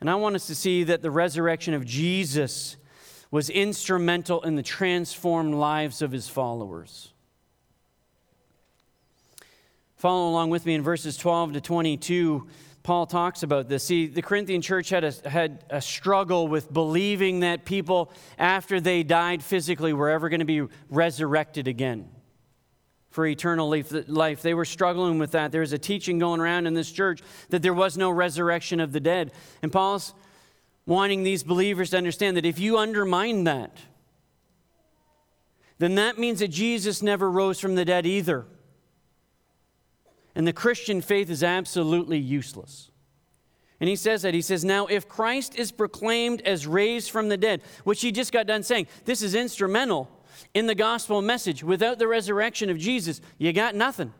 And 0.00 0.10
I 0.10 0.14
want 0.16 0.36
us 0.36 0.46
to 0.48 0.54
see 0.54 0.84
that 0.84 1.02
the 1.02 1.10
resurrection 1.10 1.72
of 1.72 1.84
Jesus 1.84 2.76
was 3.30 3.48
instrumental 3.48 4.42
in 4.42 4.54
the 4.54 4.62
transformed 4.62 5.54
lives 5.54 6.02
of 6.02 6.12
his 6.12 6.28
followers. 6.28 7.12
Follow 10.06 10.28
along 10.30 10.50
with 10.50 10.64
me 10.64 10.74
in 10.74 10.82
verses 10.82 11.16
12 11.16 11.54
to 11.54 11.60
22. 11.60 12.46
Paul 12.84 13.06
talks 13.06 13.42
about 13.42 13.68
this. 13.68 13.82
See, 13.82 14.06
the 14.06 14.22
Corinthian 14.22 14.62
church 14.62 14.88
had 14.88 15.02
a, 15.02 15.28
had 15.28 15.64
a 15.68 15.80
struggle 15.80 16.46
with 16.46 16.72
believing 16.72 17.40
that 17.40 17.64
people, 17.64 18.12
after 18.38 18.80
they 18.80 19.02
died 19.02 19.42
physically, 19.42 19.92
were 19.92 20.08
ever 20.08 20.28
going 20.28 20.38
to 20.38 20.46
be 20.46 20.62
resurrected 20.90 21.66
again 21.66 22.08
for 23.10 23.26
eternal 23.26 23.68
life. 24.06 24.42
They 24.42 24.54
were 24.54 24.64
struggling 24.64 25.18
with 25.18 25.32
that. 25.32 25.50
There 25.50 25.62
was 25.62 25.72
a 25.72 25.78
teaching 25.78 26.20
going 26.20 26.40
around 26.40 26.68
in 26.68 26.74
this 26.74 26.92
church 26.92 27.20
that 27.50 27.62
there 27.62 27.74
was 27.74 27.98
no 27.98 28.08
resurrection 28.12 28.78
of 28.78 28.92
the 28.92 29.00
dead. 29.00 29.32
And 29.60 29.72
Paul's 29.72 30.14
wanting 30.86 31.24
these 31.24 31.42
believers 31.42 31.90
to 31.90 31.96
understand 31.96 32.36
that 32.36 32.46
if 32.46 32.60
you 32.60 32.78
undermine 32.78 33.42
that, 33.42 33.76
then 35.80 35.96
that 35.96 36.16
means 36.16 36.38
that 36.38 36.52
Jesus 36.52 37.02
never 37.02 37.28
rose 37.28 37.58
from 37.58 37.74
the 37.74 37.84
dead 37.84 38.06
either 38.06 38.46
and 40.36 40.46
the 40.46 40.52
Christian 40.52 41.00
faith 41.00 41.30
is 41.30 41.42
absolutely 41.42 42.18
useless. 42.18 42.90
And 43.80 43.88
he 43.88 43.96
says 43.96 44.22
that. 44.22 44.34
He 44.34 44.42
says, 44.42 44.64
Now, 44.64 44.86
if 44.86 45.08
Christ 45.08 45.58
is 45.58 45.72
proclaimed 45.72 46.42
as 46.42 46.66
raised 46.66 47.10
from 47.10 47.30
the 47.30 47.38
dead, 47.38 47.62
which 47.84 48.02
he 48.02 48.12
just 48.12 48.32
got 48.32 48.46
done 48.46 48.62
saying, 48.62 48.86
this 49.06 49.22
is 49.22 49.34
instrumental 49.34 50.10
in 50.52 50.66
the 50.66 50.74
gospel 50.74 51.22
message. 51.22 51.64
Without 51.64 51.98
the 51.98 52.06
resurrection 52.06 52.68
of 52.68 52.78
Jesus, 52.78 53.20
you 53.38 53.52
got 53.54 53.74
nothing. 53.74 54.12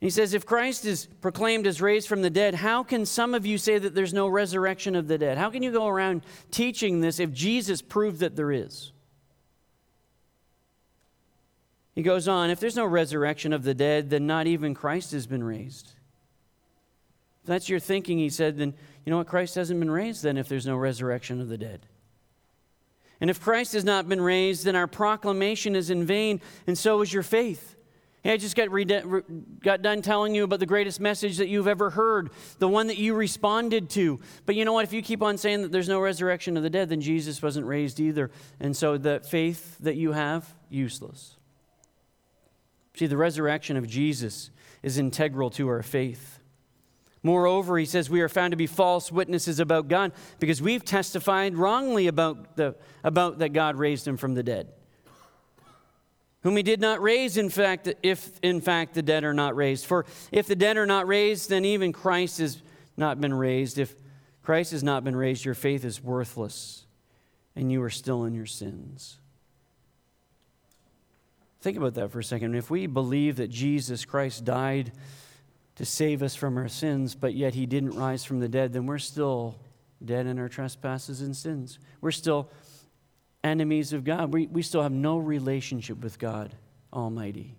He 0.00 0.10
says, 0.10 0.34
If 0.34 0.44
Christ 0.44 0.84
is 0.84 1.06
proclaimed 1.22 1.66
as 1.66 1.80
raised 1.80 2.06
from 2.06 2.20
the 2.20 2.30
dead, 2.30 2.54
how 2.54 2.84
can 2.84 3.06
some 3.06 3.32
of 3.32 3.46
you 3.46 3.56
say 3.56 3.78
that 3.78 3.94
there's 3.94 4.14
no 4.14 4.28
resurrection 4.28 4.94
of 4.94 5.08
the 5.08 5.16
dead? 5.16 5.38
How 5.38 5.48
can 5.48 5.62
you 5.62 5.72
go 5.72 5.86
around 5.86 6.22
teaching 6.50 7.00
this 7.00 7.18
if 7.18 7.32
Jesus 7.32 7.80
proved 7.80 8.20
that 8.20 8.36
there 8.36 8.52
is? 8.52 8.92
He 11.98 12.04
goes 12.04 12.28
on, 12.28 12.50
If 12.50 12.60
there's 12.60 12.76
no 12.76 12.84
resurrection 12.84 13.52
of 13.52 13.64
the 13.64 13.74
dead, 13.74 14.08
then 14.08 14.24
not 14.24 14.46
even 14.46 14.72
Christ 14.72 15.10
has 15.10 15.26
been 15.26 15.42
raised. 15.42 15.94
If 17.42 17.48
that's 17.48 17.68
your 17.68 17.80
thinking, 17.80 18.18
he 18.18 18.30
said, 18.30 18.56
then 18.56 18.72
you 19.04 19.10
know 19.10 19.16
what? 19.16 19.26
Christ 19.26 19.56
hasn't 19.56 19.80
been 19.80 19.90
raised 19.90 20.22
then 20.22 20.38
if 20.38 20.48
there's 20.48 20.64
no 20.64 20.76
resurrection 20.76 21.40
of 21.40 21.48
the 21.48 21.58
dead. 21.58 21.86
And 23.20 23.28
if 23.28 23.40
Christ 23.40 23.72
has 23.72 23.82
not 23.82 24.08
been 24.08 24.20
raised, 24.20 24.64
then 24.64 24.76
our 24.76 24.86
proclamation 24.86 25.74
is 25.74 25.90
in 25.90 26.06
vain, 26.06 26.40
and 26.68 26.78
so 26.78 27.00
is 27.00 27.12
your 27.12 27.24
faith. 27.24 27.74
Hey, 28.22 28.34
I 28.34 28.36
just 28.36 28.54
got, 28.54 28.68
got 29.60 29.82
done 29.82 30.00
telling 30.00 30.36
you 30.36 30.44
about 30.44 30.60
the 30.60 30.66
greatest 30.66 31.00
message 31.00 31.38
that 31.38 31.48
you've 31.48 31.66
ever 31.66 31.90
heard, 31.90 32.30
the 32.60 32.68
one 32.68 32.86
that 32.86 32.98
you 32.98 33.14
responded 33.14 33.90
to. 33.90 34.20
But 34.46 34.54
you 34.54 34.64
know 34.64 34.72
what? 34.72 34.84
If 34.84 34.92
you 34.92 35.02
keep 35.02 35.20
on 35.20 35.36
saying 35.36 35.62
that 35.62 35.72
there's 35.72 35.88
no 35.88 35.98
resurrection 35.98 36.56
of 36.56 36.62
the 36.62 36.70
dead, 36.70 36.90
then 36.90 37.00
Jesus 37.00 37.42
wasn't 37.42 37.66
raised 37.66 37.98
either. 37.98 38.30
And 38.60 38.76
so 38.76 38.98
the 38.98 39.18
faith 39.18 39.78
that 39.78 39.96
you 39.96 40.12
have, 40.12 40.54
useless. 40.70 41.37
See, 42.98 43.06
the 43.06 43.16
resurrection 43.16 43.76
of 43.76 43.86
Jesus 43.86 44.50
is 44.82 44.98
integral 44.98 45.50
to 45.50 45.68
our 45.68 45.82
faith. 45.84 46.40
Moreover, 47.22 47.78
he 47.78 47.84
says 47.84 48.10
we 48.10 48.22
are 48.22 48.28
found 48.28 48.50
to 48.50 48.56
be 48.56 48.66
false 48.66 49.12
witnesses 49.12 49.60
about 49.60 49.86
God 49.86 50.12
because 50.40 50.60
we've 50.60 50.84
testified 50.84 51.54
wrongly 51.54 52.08
about, 52.08 52.56
the, 52.56 52.74
about 53.04 53.38
that 53.38 53.50
God 53.50 53.76
raised 53.76 54.06
him 54.06 54.16
from 54.16 54.34
the 54.34 54.42
dead 54.42 54.72
whom 56.42 56.56
he 56.56 56.62
did 56.62 56.80
not 56.80 57.02
raise, 57.02 57.36
in 57.36 57.50
fact, 57.50 57.92
if 58.02 58.38
in 58.42 58.60
fact 58.60 58.94
the 58.94 59.02
dead 59.02 59.24
are 59.24 59.34
not 59.34 59.54
raised. 59.54 59.86
For 59.86 60.06
if 60.32 60.46
the 60.46 60.56
dead 60.56 60.76
are 60.76 60.86
not 60.86 61.06
raised, 61.06 61.50
then 61.50 61.64
even 61.64 61.92
Christ 61.92 62.38
has 62.38 62.62
not 62.96 63.20
been 63.20 63.34
raised. 63.34 63.78
If 63.78 63.94
Christ 64.42 64.72
has 64.72 64.82
not 64.82 65.04
been 65.04 65.16
raised, 65.16 65.44
your 65.44 65.54
faith 65.54 65.84
is 65.84 66.02
worthless, 66.02 66.86
and 67.54 67.70
you 67.70 67.82
are 67.82 67.90
still 67.90 68.24
in 68.24 68.34
your 68.34 68.46
sins. 68.46 69.18
Think 71.68 71.76
about 71.76 71.92
that 71.96 72.10
for 72.10 72.20
a 72.20 72.24
second. 72.24 72.54
If 72.54 72.70
we 72.70 72.86
believe 72.86 73.36
that 73.36 73.50
Jesus 73.50 74.06
Christ 74.06 74.42
died 74.42 74.90
to 75.76 75.84
save 75.84 76.22
us 76.22 76.34
from 76.34 76.56
our 76.56 76.66
sins, 76.66 77.14
but 77.14 77.34
yet 77.34 77.52
he 77.52 77.66
didn't 77.66 77.90
rise 77.90 78.24
from 78.24 78.40
the 78.40 78.48
dead, 78.48 78.72
then 78.72 78.86
we're 78.86 78.96
still 78.96 79.54
dead 80.02 80.24
in 80.24 80.38
our 80.38 80.48
trespasses 80.48 81.20
and 81.20 81.36
sins. 81.36 81.78
We're 82.00 82.10
still 82.10 82.50
enemies 83.44 83.92
of 83.92 84.02
God. 84.02 84.32
We, 84.32 84.46
we 84.46 84.62
still 84.62 84.82
have 84.82 84.92
no 84.92 85.18
relationship 85.18 86.02
with 86.02 86.18
God 86.18 86.54
Almighty. 86.90 87.54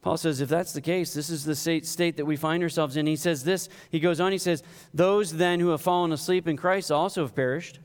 Paul 0.00 0.16
says, 0.16 0.40
if 0.40 0.48
that's 0.48 0.72
the 0.72 0.80
case, 0.80 1.14
this 1.14 1.30
is 1.30 1.44
the 1.44 1.54
state, 1.54 1.86
state 1.86 2.16
that 2.16 2.26
we 2.26 2.34
find 2.34 2.64
ourselves 2.64 2.96
in. 2.96 3.06
He 3.06 3.14
says 3.14 3.44
this, 3.44 3.68
he 3.90 4.00
goes 4.00 4.18
on, 4.18 4.32
he 4.32 4.38
says, 4.38 4.64
Those 4.92 5.34
then 5.34 5.60
who 5.60 5.68
have 5.68 5.82
fallen 5.82 6.10
asleep 6.10 6.48
in 6.48 6.56
Christ 6.56 6.90
also 6.90 7.22
have 7.22 7.36
perished. 7.36 7.78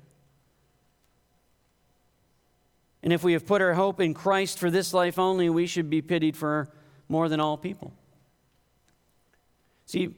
And 3.03 3.13
if 3.13 3.23
we 3.23 3.33
have 3.33 3.45
put 3.45 3.61
our 3.61 3.73
hope 3.73 4.01
in 4.01 4.13
Christ 4.13 4.59
for 4.59 4.71
this 4.71 4.93
life 4.93 5.19
only, 5.19 5.49
we 5.49 5.67
should 5.67 5.89
be 5.89 6.01
pitied 6.01 6.35
for 6.35 6.69
more 7.07 7.29
than 7.29 7.39
all 7.39 7.57
people. 7.57 7.93
See, 9.85 10.13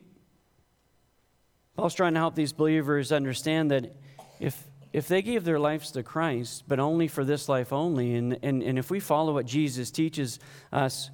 Paul's 1.76 1.94
trying 1.94 2.14
to 2.14 2.20
help 2.20 2.36
these 2.36 2.54
believers 2.54 3.12
understand 3.12 3.72
that 3.72 3.96
if 4.40 4.64
if 4.92 5.08
they 5.08 5.22
gave 5.22 5.44
their 5.44 5.60
lives 5.60 5.92
to 5.92 6.04
Christ, 6.04 6.64
but 6.68 6.80
only 6.80 7.08
for 7.08 7.24
this 7.24 7.48
life 7.48 7.72
only, 7.72 8.16
and, 8.16 8.40
and, 8.42 8.64
and 8.64 8.80
if 8.80 8.90
we 8.90 9.00
follow 9.00 9.34
what 9.34 9.46
Jesus 9.46 9.92
teaches 9.92 10.40
us 10.74 11.12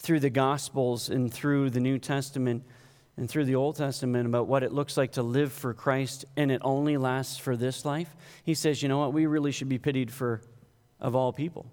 through 0.00 0.20
the 0.20 0.30
Gospels 0.30 1.08
and 1.08 1.32
through 1.32 1.70
the 1.70 1.80
New 1.80 1.98
Testament 1.98 2.64
and 3.18 3.28
through 3.28 3.44
the 3.44 3.56
Old 3.56 3.74
Testament 3.74 4.26
about 4.26 4.46
what 4.46 4.62
it 4.62 4.72
looks 4.72 4.96
like 4.96 5.12
to 5.12 5.22
live 5.22 5.52
for 5.52 5.74
Christ 5.74 6.24
and 6.36 6.52
it 6.52 6.62
only 6.64 6.96
lasts 6.96 7.36
for 7.36 7.56
this 7.56 7.84
life, 7.84 8.14
he 8.44 8.54
says, 8.54 8.80
you 8.80 8.88
know 8.88 8.98
what, 8.98 9.12
we 9.12 9.26
really 9.26 9.50
should 9.50 9.68
be 9.68 9.78
pitied 9.78 10.12
for 10.12 10.40
of 11.00 11.16
all 11.16 11.32
people. 11.32 11.66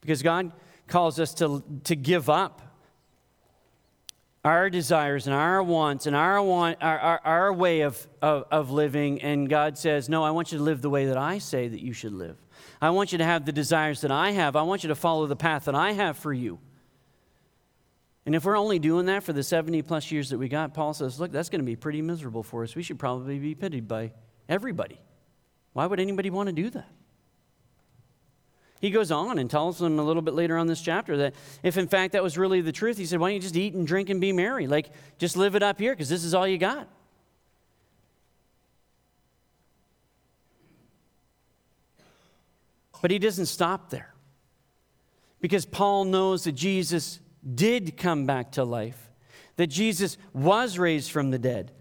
Because 0.00 0.22
God 0.22 0.50
calls 0.88 1.20
us 1.20 1.32
to, 1.34 1.62
to 1.84 1.94
give 1.94 2.28
up 2.28 2.60
our 4.44 4.68
desires 4.68 5.26
and 5.26 5.34
our 5.34 5.62
wants 5.62 6.06
and 6.06 6.16
our, 6.16 6.42
want, 6.42 6.78
our, 6.80 6.98
our, 6.98 7.20
our 7.24 7.52
way 7.52 7.82
of, 7.82 8.08
of, 8.20 8.46
of 8.50 8.70
living, 8.70 9.22
and 9.22 9.48
God 9.48 9.78
says, 9.78 10.08
No, 10.08 10.24
I 10.24 10.32
want 10.32 10.50
you 10.50 10.58
to 10.58 10.64
live 10.64 10.82
the 10.82 10.90
way 10.90 11.06
that 11.06 11.18
I 11.18 11.38
say 11.38 11.68
that 11.68 11.80
you 11.80 11.92
should 11.92 12.14
live. 12.14 12.36
I 12.80 12.90
want 12.90 13.12
you 13.12 13.18
to 13.18 13.24
have 13.24 13.44
the 13.44 13.52
desires 13.52 14.00
that 14.00 14.10
I 14.10 14.32
have. 14.32 14.56
I 14.56 14.62
want 14.62 14.82
you 14.82 14.88
to 14.88 14.94
follow 14.94 15.26
the 15.26 15.36
path 15.36 15.66
that 15.66 15.74
I 15.74 15.92
have 15.92 16.16
for 16.16 16.32
you. 16.32 16.58
And 18.26 18.34
if 18.34 18.44
we're 18.44 18.58
only 18.58 18.78
doing 18.78 19.06
that 19.06 19.22
for 19.22 19.32
the 19.32 19.42
70 19.42 19.82
plus 19.82 20.10
years 20.10 20.30
that 20.30 20.38
we 20.38 20.48
got, 20.48 20.74
Paul 20.74 20.92
says, 20.94 21.18
Look, 21.18 21.32
that's 21.32 21.48
going 21.48 21.60
to 21.60 21.66
be 21.66 21.76
pretty 21.76 22.02
miserable 22.02 22.42
for 22.42 22.62
us. 22.62 22.74
We 22.74 22.82
should 22.82 22.98
probably 22.98 23.38
be 23.38 23.54
pitied 23.54 23.88
by 23.88 24.12
everybody. 24.48 25.00
Why 25.72 25.86
would 25.86 26.00
anybody 26.00 26.30
want 26.30 26.48
to 26.48 26.52
do 26.52 26.68
that? 26.70 26.90
He 28.80 28.90
goes 28.90 29.10
on 29.10 29.38
and 29.38 29.50
tells 29.50 29.78
them 29.78 29.98
a 29.98 30.02
little 30.02 30.22
bit 30.22 30.32
later 30.32 30.56
on 30.56 30.66
this 30.66 30.80
chapter 30.80 31.18
that 31.18 31.34
if 31.62 31.76
in 31.76 31.86
fact 31.86 32.14
that 32.14 32.22
was 32.22 32.38
really 32.38 32.62
the 32.62 32.72
truth, 32.72 32.96
he 32.96 33.06
said, 33.06 33.20
Why 33.20 33.28
don't 33.28 33.36
you 33.36 33.40
just 33.40 33.56
eat 33.56 33.74
and 33.74 33.86
drink 33.86 34.08
and 34.10 34.20
be 34.20 34.32
merry? 34.32 34.66
Like, 34.66 34.90
just 35.18 35.36
live 35.36 35.54
it 35.54 35.62
up 35.62 35.78
here 35.78 35.92
because 35.92 36.08
this 36.08 36.24
is 36.24 36.34
all 36.34 36.46
you 36.46 36.58
got. 36.58 36.88
But 43.02 43.10
he 43.10 43.18
doesn't 43.18 43.46
stop 43.46 43.88
there 43.88 44.14
because 45.40 45.64
Paul 45.64 46.04
knows 46.04 46.44
that 46.44 46.52
Jesus 46.52 47.20
did 47.54 47.96
come 47.96 48.26
back 48.26 48.52
to 48.52 48.64
life, 48.64 49.10
that 49.56 49.68
Jesus 49.68 50.18
was 50.32 50.78
raised 50.78 51.10
from 51.10 51.30
the 51.30 51.38
dead. 51.38 51.72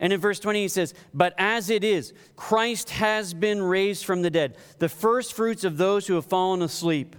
And 0.00 0.12
in 0.12 0.20
verse 0.20 0.40
20, 0.40 0.62
he 0.62 0.68
says, 0.68 0.94
But 1.14 1.34
as 1.38 1.70
it 1.70 1.84
is, 1.84 2.12
Christ 2.34 2.90
has 2.90 3.34
been 3.34 3.62
raised 3.62 4.04
from 4.04 4.22
the 4.22 4.30
dead, 4.30 4.56
the 4.78 4.88
first 4.88 5.32
fruits 5.32 5.62
of 5.62 5.76
those 5.76 6.06
who 6.06 6.14
have 6.14 6.26
fallen 6.26 6.62
asleep. 6.62 7.14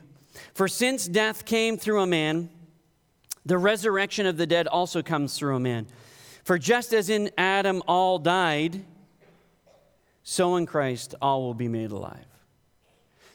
For 0.54 0.68
since 0.68 1.08
death 1.08 1.46
came 1.46 1.78
through 1.78 2.02
a 2.02 2.08
man, 2.08 2.50
the 3.46 3.58
resurrection 3.58 4.26
of 4.26 4.38
the 4.38 4.48
dead 4.48 4.68
also 4.68 5.02
comes 5.02 5.38
through 5.38 5.56
a 5.56 5.60
man. 5.60 5.88
For 6.44 6.58
just 6.58 6.94
as 6.94 7.10
in 7.10 7.32
Adam 7.38 7.82
all 7.88 8.20
died, 8.20 8.84
so 10.24 10.56
in 10.58 10.66
Christ 10.66 11.16
all 11.22 11.42
will 11.42 11.54
be 11.54 11.68
made 11.68 11.92
alive. 11.92 12.26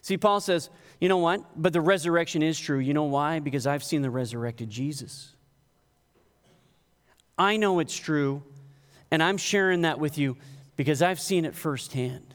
See, 0.02 0.16
Paul 0.16 0.40
says, 0.40 0.70
you 1.00 1.08
know 1.08 1.18
what? 1.18 1.42
But 1.60 1.72
the 1.72 1.80
resurrection 1.80 2.42
is 2.42 2.58
true. 2.58 2.78
You 2.78 2.94
know 2.94 3.04
why? 3.04 3.38
Because 3.38 3.66
I've 3.66 3.84
seen 3.84 4.02
the 4.02 4.10
resurrected 4.10 4.68
Jesus. 4.68 5.32
I 7.36 7.56
know 7.56 7.78
it's 7.78 7.96
true 7.96 8.42
and 9.10 9.22
I'm 9.22 9.36
sharing 9.36 9.82
that 9.82 10.00
with 10.00 10.18
you 10.18 10.36
because 10.76 11.02
I've 11.02 11.20
seen 11.20 11.44
it 11.44 11.54
firsthand. 11.54 12.34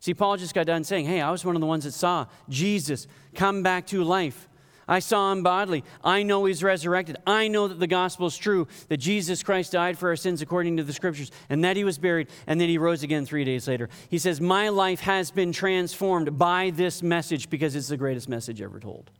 See, 0.00 0.14
Paul 0.14 0.36
just 0.36 0.54
got 0.54 0.66
done 0.66 0.84
saying, 0.84 1.06
Hey, 1.06 1.20
I 1.20 1.30
was 1.30 1.44
one 1.44 1.56
of 1.56 1.60
the 1.60 1.66
ones 1.66 1.84
that 1.84 1.92
saw 1.92 2.26
Jesus 2.48 3.06
come 3.34 3.62
back 3.62 3.86
to 3.88 4.02
life. 4.02 4.48
I 4.88 5.00
saw 5.00 5.30
him 5.30 5.42
bodily. 5.42 5.84
I 6.02 6.22
know 6.22 6.46
he's 6.46 6.64
resurrected. 6.64 7.18
I 7.26 7.48
know 7.48 7.68
that 7.68 7.78
the 7.78 7.86
gospel 7.86 8.26
is 8.26 8.38
true, 8.38 8.66
that 8.88 8.96
Jesus 8.96 9.42
Christ 9.42 9.72
died 9.72 9.98
for 9.98 10.08
our 10.08 10.16
sins 10.16 10.40
according 10.40 10.78
to 10.78 10.82
the 10.82 10.94
scriptures, 10.94 11.30
and 11.50 11.62
that 11.62 11.76
he 11.76 11.84
was 11.84 11.98
buried, 11.98 12.28
and 12.46 12.58
then 12.58 12.70
he 12.70 12.78
rose 12.78 13.02
again 13.02 13.26
three 13.26 13.44
days 13.44 13.68
later. 13.68 13.90
He 14.08 14.18
says, 14.18 14.40
My 14.40 14.70
life 14.70 15.00
has 15.00 15.30
been 15.30 15.52
transformed 15.52 16.38
by 16.38 16.70
this 16.70 17.02
message 17.02 17.50
because 17.50 17.76
it's 17.76 17.88
the 17.88 17.98
greatest 17.98 18.30
message 18.30 18.62
ever 18.62 18.80
told. 18.80 19.10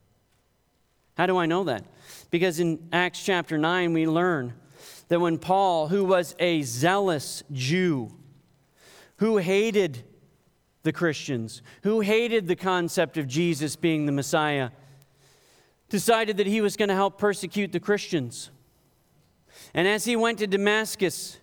How 1.19 1.27
do 1.27 1.37
I 1.37 1.47
know 1.47 1.65
that? 1.65 1.85
Because 2.31 2.61
in 2.61 2.89
Acts 2.93 3.23
chapter 3.23 3.59
9, 3.59 3.93
we 3.93 4.07
learn 4.07 4.55
that 5.09 5.21
when 5.21 5.37
Paul, 5.37 5.89
who 5.89 6.05
was 6.05 6.35
a 6.39 6.63
zealous 6.63 7.43
Jew, 7.53 8.15
who 9.17 9.37
hated 9.37 10.05
the 10.85 10.93
Christians, 10.93 11.61
who 11.83 12.01
hated 12.01 12.47
the 12.47 12.57
concept 12.57 13.19
of 13.19 13.27
Jesus 13.27 13.77
being 13.77 14.07
the 14.07 14.13
Messiah, 14.13 14.71
decided 15.89 16.37
that 16.37 16.47
he 16.47 16.61
was 16.61 16.77
going 16.77 16.89
to 16.89 16.95
help 16.95 17.19
persecute 17.19 17.73
the 17.73 17.81
Christians. 17.81 18.51
And 19.75 19.89
as 19.89 20.05
he 20.05 20.17
went 20.17 20.39
to 20.39 20.47
Damascus 20.47 21.39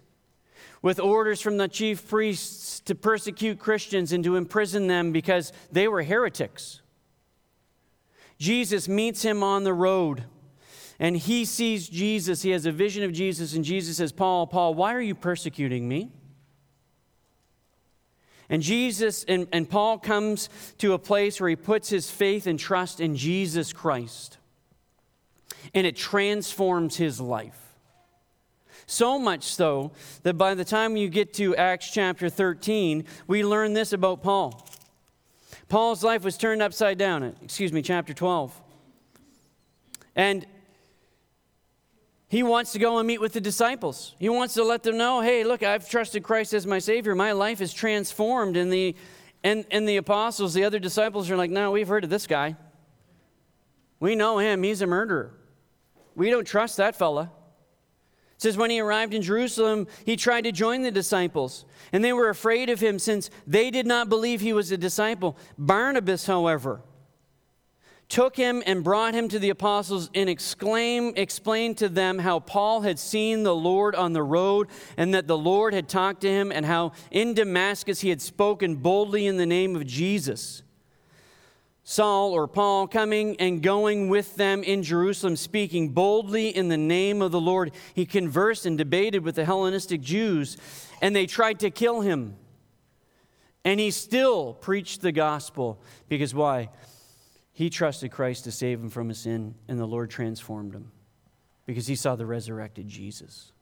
with 0.81 0.99
orders 0.99 1.41
from 1.41 1.57
the 1.57 1.67
chief 1.67 2.07
priests 2.07 2.79
to 2.81 2.95
persecute 2.95 3.59
Christians 3.59 4.11
and 4.11 4.23
to 4.23 4.35
imprison 4.35 4.87
them 4.87 5.11
because 5.11 5.51
they 5.71 5.87
were 5.87 6.03
heretics, 6.03 6.81
Jesus 8.37 8.87
meets 8.87 9.21
him 9.21 9.43
on 9.43 9.63
the 9.63 9.73
road 9.73 10.25
and 10.99 11.17
he 11.17 11.45
sees 11.45 11.89
Jesus. 11.89 12.41
He 12.41 12.51
has 12.51 12.65
a 12.65 12.71
vision 12.71 13.03
of 13.03 13.11
Jesus, 13.11 13.53
and 13.53 13.65
Jesus 13.65 13.97
says, 13.97 14.11
Paul, 14.11 14.47
Paul, 14.47 14.73
why 14.73 14.93
are 14.93 15.01
you 15.01 15.15
persecuting 15.15 15.87
me? 15.87 16.09
And 18.49 18.61
Jesus 18.61 19.23
and, 19.23 19.47
and 19.51 19.69
Paul 19.69 19.97
comes 19.97 20.49
to 20.77 20.93
a 20.93 20.99
place 20.99 21.39
where 21.39 21.49
he 21.49 21.55
puts 21.55 21.89
his 21.89 22.09
faith 22.09 22.47
and 22.47 22.59
trust 22.59 22.99
in 22.99 23.15
Jesus 23.15 23.73
Christ. 23.73 24.37
And 25.73 25.87
it 25.87 25.95
transforms 25.95 26.97
his 26.97 27.19
life. 27.19 27.59
So 28.87 29.17
much 29.17 29.43
so 29.43 29.93
that 30.23 30.37
by 30.37 30.53
the 30.53 30.65
time 30.65 30.95
you 30.95 31.09
get 31.09 31.33
to 31.35 31.55
Acts 31.55 31.89
chapter 31.91 32.29
13, 32.29 33.05
we 33.25 33.43
learn 33.43 33.73
this 33.73 33.93
about 33.93 34.21
Paul. 34.21 34.67
Paul's 35.67 36.03
life 36.03 36.23
was 36.23 36.37
turned 36.37 36.61
upside 36.61 36.99
down. 36.99 37.35
Excuse 37.41 37.73
me, 37.73 37.81
chapter 37.81 38.13
12. 38.13 38.61
And 40.15 40.45
he 42.35 42.43
wants 42.43 42.73
to 42.73 42.79
go 42.79 42.97
and 42.97 43.07
meet 43.07 43.21
with 43.21 43.31
the 43.31 43.39
disciples. 43.39 44.13
He 44.19 44.27
wants 44.27 44.55
to 44.55 44.63
let 44.65 44.83
them 44.83 44.97
know, 44.97 45.21
hey, 45.21 45.45
look, 45.45 45.63
I've 45.63 45.89
trusted 45.89 46.21
Christ 46.21 46.53
as 46.53 46.67
my 46.67 46.79
Savior. 46.79 47.15
My 47.15 47.31
life 47.31 47.61
is 47.61 47.71
transformed. 47.73 48.57
And 48.57 48.73
the, 48.73 48.93
and, 49.41 49.63
and 49.71 49.87
the 49.87 49.95
apostles, 49.95 50.53
the 50.53 50.65
other 50.65 50.77
disciples, 50.77 51.31
are 51.31 51.37
like, 51.37 51.49
no, 51.49 51.71
we've 51.71 51.87
heard 51.87 52.03
of 52.03 52.09
this 52.09 52.27
guy. 52.27 52.57
We 54.01 54.17
know 54.17 54.39
him. 54.39 54.63
He's 54.63 54.81
a 54.81 54.85
murderer. 54.85 55.31
We 56.13 56.29
don't 56.29 56.43
trust 56.43 56.75
that 56.75 56.97
fella. 56.97 57.31
It 58.35 58.41
says, 58.41 58.57
when 58.57 58.69
he 58.69 58.81
arrived 58.81 59.13
in 59.13 59.21
Jerusalem, 59.21 59.87
he 60.05 60.17
tried 60.17 60.43
to 60.43 60.51
join 60.51 60.81
the 60.81 60.91
disciples, 60.91 61.63
and 61.93 62.03
they 62.03 62.11
were 62.11 62.27
afraid 62.27 62.69
of 62.69 62.81
him 62.81 62.99
since 62.99 63.29
they 63.47 63.71
did 63.71 63.87
not 63.87 64.09
believe 64.09 64.41
he 64.41 64.51
was 64.51 64.73
a 64.73 64.77
disciple. 64.77 65.37
Barnabas, 65.57 66.27
however, 66.27 66.81
took 68.07 68.35
him 68.35 68.61
and 68.65 68.83
brought 68.83 69.13
him 69.13 69.27
to 69.29 69.39
the 69.39 69.49
apostles 69.49 70.09
and 70.13 70.29
explained 70.29 71.77
to 71.77 71.89
them 71.89 72.19
how 72.19 72.39
Paul 72.39 72.81
had 72.81 72.99
seen 72.99 73.43
the 73.43 73.55
Lord 73.55 73.95
on 73.95 74.13
the 74.13 74.23
road 74.23 74.67
and 74.97 75.13
that 75.13 75.27
the 75.27 75.37
Lord 75.37 75.73
had 75.73 75.89
talked 75.89 76.21
to 76.21 76.29
him 76.29 76.51
and 76.51 76.65
how 76.65 76.91
in 77.11 77.33
Damascus 77.33 78.01
he 78.01 78.09
had 78.09 78.21
spoken 78.21 78.75
boldly 78.75 79.25
in 79.25 79.37
the 79.37 79.45
name 79.45 79.75
of 79.75 79.85
Jesus. 79.87 80.61
Saul 81.87 82.31
or 82.31 82.47
Paul 82.47 82.87
coming 82.87 83.35
and 83.39 83.61
going 83.61 84.09
with 84.09 84.35
them 84.37 84.63
in 84.63 84.81
Jerusalem, 84.81 85.35
speaking 85.35 85.89
boldly 85.89 86.49
in 86.49 86.67
the 86.67 86.77
name 86.77 87.21
of 87.21 87.31
the 87.31 87.39
Lord. 87.39 87.71
He 87.93 88.07
conversed 88.07 88.65
and 88.65 88.75
debated 88.75 89.23
with 89.23 89.35
the 89.35 89.45
Hellenistic 89.45 90.01
Jews, 90.01 90.57
and 90.99 91.15
they 91.15 91.27
tried 91.27 91.59
to 91.59 91.69
kill 91.69 92.01
him. 92.01 92.37
And 93.63 93.79
he 93.79 93.91
still 93.91 94.53
preached 94.53 95.01
the 95.01 95.11
gospel 95.11 95.79
because 96.09 96.33
why? 96.33 96.69
He 97.55 97.69
trusted 97.69 98.11
Christ 98.11 98.43
to 98.43 98.51
save 98.51 98.81
him 98.81 98.89
from 98.89 99.07
his 99.07 99.19
sin, 99.19 99.55
and 99.69 99.79
the 99.79 99.85
Lord 99.85 100.09
transformed 100.09 100.75
him 100.75 100.91
because 101.65 101.87
he 101.87 101.95
saw 101.95 102.17
the 102.17 102.25
resurrected 102.25 102.89
Jesus. 102.89 103.53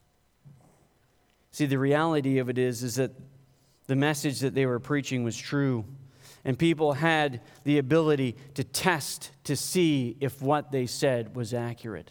See, 1.51 1.67
the 1.67 1.77
reality 1.77 2.39
of 2.39 2.49
it 2.49 2.57
is, 2.57 2.81
is 2.81 2.95
that 2.95 3.11
the 3.85 3.95
message 3.95 4.39
that 4.39 4.55
they 4.55 4.65
were 4.65 4.79
preaching 4.79 5.23
was 5.23 5.37
true 5.37 5.85
and 6.43 6.57
people 6.57 6.93
had 6.93 7.41
the 7.65 7.77
ability 7.77 8.35
to 8.55 8.63
test 8.63 9.29
to 9.43 9.55
see 9.55 10.17
if 10.19 10.41
what 10.41 10.71
they 10.71 10.87
said 10.87 11.35
was 11.35 11.53
accurate. 11.53 12.09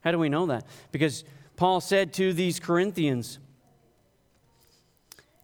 How 0.00 0.12
do 0.12 0.18
we 0.18 0.28
know 0.28 0.44
that? 0.46 0.66
Because 0.92 1.24
Paul 1.56 1.80
said 1.80 2.12
to 2.14 2.34
these 2.34 2.60
Corinthians, 2.60 3.38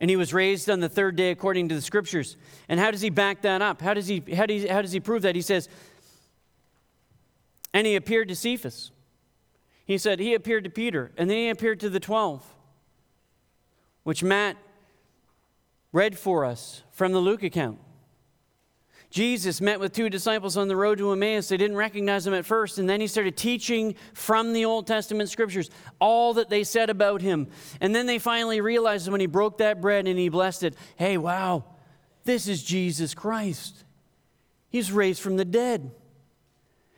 and 0.01 0.09
he 0.09 0.17
was 0.17 0.33
raised 0.33 0.71
on 0.71 0.81
the 0.81 0.89
third 0.89 1.15
day 1.17 1.31
according 1.31 1.69
to 1.69 1.75
the 1.75 1.83
scriptures. 1.83 2.37
And 2.69 2.81
how 2.81 2.91
does 2.91 3.03
he 3.03 3.11
back 3.11 3.43
that 3.43 3.61
up? 3.61 3.83
How 3.83 3.95
does 3.95 4.07
he, 4.07 4.23
how 4.35 4.47
does 4.47 4.63
he, 4.63 4.69
how 4.69 4.81
does 4.83 4.93
he 4.93 5.01
prove 5.01 5.23
that? 5.23 5.35
He 5.35 5.43
says, 5.43 5.69
and 7.75 7.87
he 7.87 7.97
appeared 7.97 8.29
to 8.29 8.37
Cephas. 8.37 8.91
He 9.85 9.99
said, 9.99 10.19
he 10.19 10.35
appeared 10.35 10.65
to 10.65 10.71
Peter, 10.71 11.13
and 11.17 11.29
then 11.29 11.37
he 11.37 11.49
appeared 11.49 11.81
to 11.81 11.91
the 11.91 12.01
12, 12.01 12.43
which 14.05 14.23
Matt 14.23 14.57
read 15.93 16.19
for 16.19 16.45
us 16.45 16.83
from 16.93 17.13
the 17.13 17.19
Luke 17.19 17.43
account. 17.43 17.79
Jesus 19.11 19.61
met 19.61 19.81
with 19.81 19.92
two 19.92 20.09
disciples 20.09 20.57
on 20.57 20.68
the 20.68 20.77
road 20.77 20.99
to 20.99 21.11
Emmaus. 21.11 21.49
They 21.49 21.57
didn't 21.57 21.77
recognize 21.77 22.27
him 22.27 22.35
at 22.35 22.46
first, 22.46 22.79
and 22.79 22.88
then 22.88 23.01
he 23.01 23.09
started 23.09 23.37
teaching 23.37 23.96
from 24.14 24.53
the 24.53 24.64
Old 24.64 24.87
Testament 24.87 25.29
scriptures 25.29 25.68
all 25.99 26.35
that 26.35 26.49
they 26.49 26.62
said 26.62 26.90
about 26.90 27.20
him. 27.20 27.49
And 27.81 27.92
then 27.92 28.07
they 28.07 28.20
finally 28.20 28.61
realized 28.61 29.09
when 29.09 29.20
he 29.20 29.27
broke 29.27 29.59
that 29.59 29.81
bread 29.81 30.07
and 30.07 30.18
he 30.18 30.29
blessed 30.29 30.62
it 30.62 30.77
hey, 30.96 31.18
wow, 31.18 31.64
this 32.25 32.46
is 32.46 32.62
Jesus 32.62 33.12
Christ. 33.12 33.85
He's 34.68 34.92
raised 34.92 35.20
from 35.20 35.37
the 35.37 35.44
dead. 35.44 35.90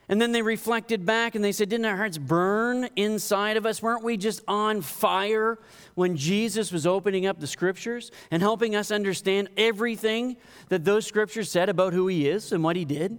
And 0.09 0.21
then 0.21 0.33
they 0.33 0.41
reflected 0.41 1.05
back 1.05 1.35
and 1.35 1.43
they 1.43 1.53
said, 1.53 1.69
Didn't 1.69 1.85
our 1.85 1.95
hearts 1.95 2.17
burn 2.17 2.89
inside 2.95 3.55
of 3.55 3.65
us? 3.65 3.81
Weren't 3.81 4.03
we 4.03 4.17
just 4.17 4.41
on 4.47 4.81
fire 4.81 5.59
when 5.95 6.17
Jesus 6.17 6.71
was 6.71 6.85
opening 6.85 7.25
up 7.25 7.39
the 7.39 7.47
scriptures 7.47 8.11
and 8.29 8.41
helping 8.41 8.75
us 8.75 8.91
understand 8.91 9.49
everything 9.55 10.35
that 10.67 10.83
those 10.83 11.07
scriptures 11.07 11.49
said 11.49 11.69
about 11.69 11.93
who 11.93 12.07
he 12.07 12.27
is 12.27 12.51
and 12.51 12.63
what 12.63 12.75
he 12.75 12.83
did? 12.83 13.17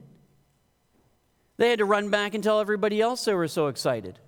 They 1.57 1.71
had 1.71 1.79
to 1.79 1.85
run 1.85 2.11
back 2.11 2.35
and 2.35 2.45
tell 2.45 2.61
everybody 2.61 3.01
else 3.01 3.25
they 3.25 3.35
were 3.35 3.49
so 3.49 3.69
excited. 3.69 4.19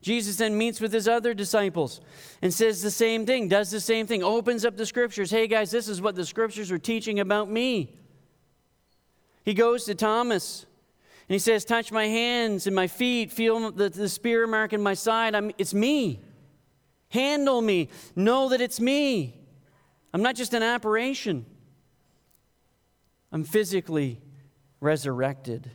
Jesus 0.00 0.36
then 0.36 0.56
meets 0.56 0.80
with 0.80 0.92
his 0.92 1.08
other 1.08 1.34
disciples 1.34 2.00
and 2.42 2.52
says 2.52 2.82
the 2.82 2.90
same 2.90 3.26
thing, 3.26 3.48
does 3.48 3.70
the 3.70 3.80
same 3.80 4.06
thing, 4.06 4.22
opens 4.22 4.64
up 4.64 4.76
the 4.76 4.86
scriptures. 4.86 5.30
Hey 5.30 5.46
guys, 5.46 5.70
this 5.70 5.88
is 5.88 6.00
what 6.00 6.14
the 6.14 6.26
scriptures 6.26 6.70
are 6.70 6.78
teaching 6.78 7.20
about 7.20 7.50
me. 7.50 7.96
He 9.44 9.54
goes 9.54 9.84
to 9.84 9.94
Thomas 9.94 10.66
and 11.28 11.34
he 11.34 11.38
says, 11.38 11.64
Touch 11.64 11.90
my 11.90 12.06
hands 12.06 12.66
and 12.66 12.76
my 12.76 12.86
feet, 12.86 13.32
feel 13.32 13.70
the, 13.70 13.88
the 13.88 14.08
spear 14.08 14.46
mark 14.46 14.72
in 14.72 14.82
my 14.82 14.94
side. 14.94 15.34
I'm, 15.34 15.52
it's 15.58 15.74
me. 15.74 16.20
Handle 17.08 17.62
me. 17.62 17.88
Know 18.14 18.48
that 18.50 18.60
it's 18.60 18.80
me. 18.80 19.40
I'm 20.12 20.22
not 20.22 20.36
just 20.36 20.54
an 20.54 20.62
apparition, 20.62 21.44
I'm 23.32 23.44
physically 23.44 24.20
resurrected. 24.80 25.70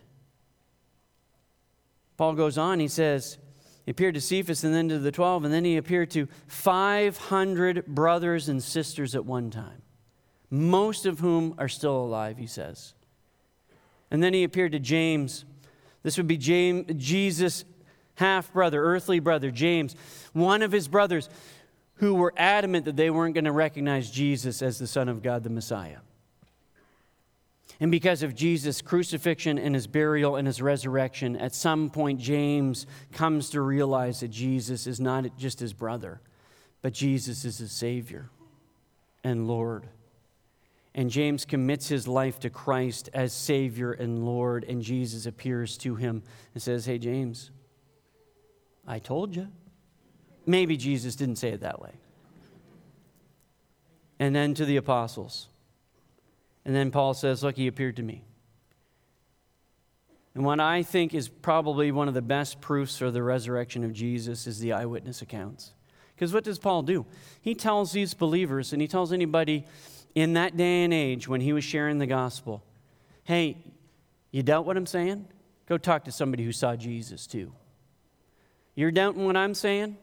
Paul 2.16 2.34
goes 2.34 2.58
on, 2.58 2.80
he 2.80 2.90
says, 2.90 3.38
he 3.86 3.92
appeared 3.92 4.16
to 4.16 4.22
Cephas 4.22 4.64
and 4.64 4.74
then 4.74 4.90
to 4.90 5.00
the 5.00 5.12
12, 5.12 5.46
and 5.46 5.54
then 5.54 5.66
he 5.66 5.78
appeared 5.78 6.12
to 6.12 6.28
500 6.48 7.86
brothers 7.88 8.50
and 8.50 8.62
sisters 8.62 9.16
at 9.16 9.26
one 9.26 9.50
time, 9.50 9.82
most 10.50 11.06
of 11.06 11.20
whom 11.20 11.56
are 11.58 11.70
still 11.70 11.98
alive, 11.98 12.38
he 12.38 12.46
says. 12.46 12.94
And 14.12 14.24
then 14.24 14.34
he 14.34 14.44
appeared 14.44 14.72
to 14.72 14.80
James. 14.80 15.46
This 16.04 16.18
would 16.18 16.28
be 16.28 16.38
James, 16.38 16.92
Jesus' 16.98 17.66
half 18.16 18.52
brother, 18.52 18.84
earthly 18.84 19.20
brother, 19.20 19.52
James, 19.52 19.96
one 20.34 20.62
of 20.62 20.72
his 20.72 20.88
brothers 20.88 21.30
who 21.96 22.16
were 22.16 22.34
adamant 22.38 22.86
that 22.86 22.96
they 22.96 23.10
weren't 23.10 23.34
going 23.34 23.46
to 23.46 23.52
recognize 23.52 24.10
Jesus 24.10 24.62
as 24.62 24.80
the 24.80 24.88
Son 24.88 25.10
of 25.10 25.22
God, 25.22 25.44
the 25.44 25.50
Messiah. 25.50 25.98
And 27.82 27.92
because 27.92 28.24
of 28.24 28.36
Jesus' 28.36 28.82
crucifixion 28.82 29.58
and 29.58 29.74
his 29.74 29.88
burial 29.88 30.36
and 30.36 30.48
his 30.48 30.62
resurrection, 30.62 31.38
at 31.38 31.56
some 31.56 31.90
point, 31.90 32.20
James 32.20 32.86
comes 33.14 33.50
to 33.52 33.62
realize 33.62 34.20
that 34.20 34.30
Jesus 34.30 34.86
is 34.86 35.00
not 35.00 35.38
just 35.38 35.62
his 35.62 35.72
brother, 35.72 36.20
but 36.82 36.92
Jesus 36.94 37.46
is 37.46 37.58
his 37.60 37.72
Savior 37.72 38.30
and 39.24 39.48
Lord. 39.48 39.88
And 40.96 41.10
James 41.10 41.46
commits 41.46 41.88
his 41.88 42.08
life 42.08 42.40
to 42.40 42.50
Christ 42.50 43.10
as 43.14 43.32
Savior 43.32 43.92
and 43.92 44.26
Lord, 44.26 44.64
and 44.64 44.82
Jesus 44.82 45.26
appears 45.26 45.78
to 45.80 45.96
him 45.96 46.24
and 46.54 46.62
says, 46.62 46.86
Hey, 46.86 46.98
James, 46.98 47.52
I 48.88 49.00
told 49.00 49.36
you. 49.36 49.48
Maybe 50.46 50.78
Jesus 50.78 51.16
didn't 51.16 51.36
say 51.36 51.50
it 51.50 51.62
that 51.62 51.80
way. 51.80 51.92
And 54.18 54.36
then 54.36 54.54
to 54.56 54.66
the 54.66 54.78
apostles. 54.78 55.48
And 56.66 56.76
then 56.76 56.92
Paul 56.92 57.14
says, 57.14 57.44
Look, 57.44 57.56
he 57.56 57.68
appeared 57.68 57.98
to 57.98 58.04
me. 58.04 58.24
And 60.34 60.44
what 60.44 60.60
I 60.60 60.84
think 60.84 61.14
is 61.14 61.28
probably 61.28 61.92
one 61.92 62.08
of 62.08 62.14
the 62.14 62.22
best 62.22 62.62
proofs 62.62 62.98
for 62.98 63.12
the 63.12 63.24
resurrection 63.24 63.84
of 63.84 63.94
Jesus 63.94 64.48
is 64.48 64.60
the 64.60 64.74
eyewitness 64.74 65.22
accounts. 65.22 65.74
Because 66.16 66.34
what 66.34 66.44
does 66.44 66.60
Paul 66.60 66.82
do? 66.82 67.06
He 67.42 67.56
tells 67.56 67.92
these 67.92 68.14
believers, 68.14 68.74
and 68.74 68.82
he 68.82 68.88
tells 68.88 69.14
anybody 69.14 69.66
in 70.20 70.34
that 70.34 70.58
day 70.58 70.84
and 70.84 70.94
age 70.94 71.28
when 71.28 71.42
he 71.42 71.54
was 71.54 71.64
sharing 71.64 71.98
the 71.98 72.08
gospel, 72.08 72.64
hey, 73.24 73.58
you 74.32 74.44
doubt 74.44 74.66
what 74.66 74.78
I'm 74.78 74.86
saying? 74.86 75.28
Go 75.68 75.78
talk 75.78 76.06
to 76.06 76.12
somebody 76.12 76.44
who 76.44 76.52
saw 76.52 76.76
Jesus 76.76 77.28
too. 77.28 77.54
You're 78.76 78.92
doubting 78.92 79.26
what 79.26 79.38
I'm 79.38 79.54
saying? 79.54 79.98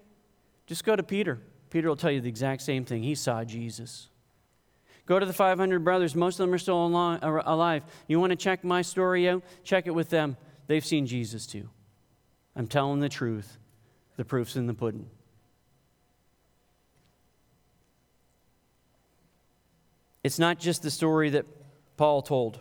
Just 0.66 0.84
go 0.84 0.96
to 0.96 1.02
Peter. 1.02 1.40
Peter 1.70 1.88
will 1.88 1.96
tell 1.96 2.10
you 2.10 2.20
the 2.20 2.28
exact 2.28 2.62
same 2.62 2.84
thing. 2.84 3.02
He 3.02 3.14
saw 3.14 3.42
Jesus. 3.44 4.08
Go 5.06 5.18
to 5.18 5.26
the 5.26 5.32
500 5.32 5.84
brothers. 5.84 6.14
Most 6.14 6.40
of 6.40 6.46
them 6.46 6.54
are 6.54 6.58
still 6.58 6.86
alive. 6.86 7.84
You 8.08 8.18
want 8.20 8.30
to 8.30 8.36
check 8.36 8.64
my 8.64 8.82
story 8.82 9.28
out? 9.28 9.42
Check 9.64 9.86
it 9.86 9.92
with 9.92 10.10
them. 10.10 10.36
They've 10.66 10.84
seen 10.84 11.06
Jesus 11.06 11.46
too. 11.46 11.68
I'm 12.54 12.66
telling 12.66 13.00
the 13.00 13.08
truth. 13.08 13.58
The 14.16 14.24
proof's 14.24 14.56
in 14.56 14.66
the 14.66 14.74
pudding. 14.74 15.08
It's 20.26 20.40
not 20.40 20.58
just 20.58 20.82
the 20.82 20.90
story 20.90 21.30
that 21.30 21.46
Paul 21.96 22.20
told, 22.20 22.58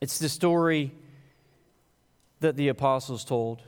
it's 0.00 0.18
the 0.18 0.28
story 0.28 0.92
that 2.40 2.56
the 2.56 2.66
apostles 2.66 3.24
told. 3.24 3.62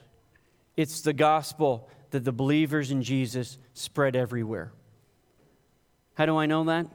It's 0.77 1.01
the 1.01 1.13
gospel 1.13 1.89
that 2.11 2.25
the 2.25 2.33
believers 2.33 2.91
in 2.91 3.05
Jesus 3.05 3.59
spread 3.75 4.17
everywhere. 4.17 4.73
How 6.15 6.27
do 6.27 6.37
I 6.37 6.47
know 6.47 6.65
that? 6.65 6.89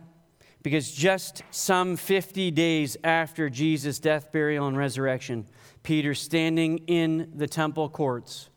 Because 0.63 0.91
just 0.91 1.43
some 1.49 1.95
50 1.95 2.51
days 2.51 2.97
after 3.01 3.49
Jesus' 3.49 3.99
death, 3.99 4.33
burial, 4.33 4.67
and 4.67 4.75
resurrection, 4.75 5.47
Peter 5.81 6.13
standing 6.13 6.79
in 6.87 7.31
the 7.35 7.47
temple 7.47 7.87
courts, 7.87 8.49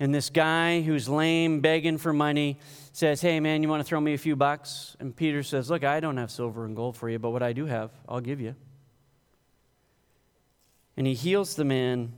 and 0.00 0.14
this 0.14 0.30
guy 0.30 0.80
who's 0.80 1.08
lame, 1.08 1.60
begging 1.60 1.98
for 1.98 2.12
money, 2.12 2.58
says, 2.92 3.20
Hey, 3.20 3.38
man, 3.38 3.62
you 3.62 3.68
want 3.68 3.80
to 3.80 3.84
throw 3.84 4.00
me 4.00 4.14
a 4.14 4.18
few 4.18 4.34
bucks? 4.34 4.96
And 4.98 5.14
Peter 5.14 5.42
says, 5.42 5.70
Look, 5.70 5.84
I 5.84 6.00
don't 6.00 6.16
have 6.16 6.30
silver 6.30 6.64
and 6.64 6.74
gold 6.74 6.96
for 6.96 7.08
you, 7.08 7.18
but 7.18 7.30
what 7.30 7.42
I 7.42 7.52
do 7.52 7.66
have, 7.66 7.90
I'll 8.08 8.20
give 8.20 8.40
you. 8.40 8.56
And 10.96 11.06
he 11.06 11.14
heals 11.14 11.54
the 11.54 11.64
man, 11.64 12.14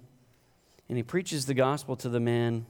and 0.88 0.96
he 0.96 1.02
preaches 1.02 1.44
the 1.46 1.54
gospel 1.54 1.96
to 1.96 2.08
the 2.08 2.20
man. 2.20 2.66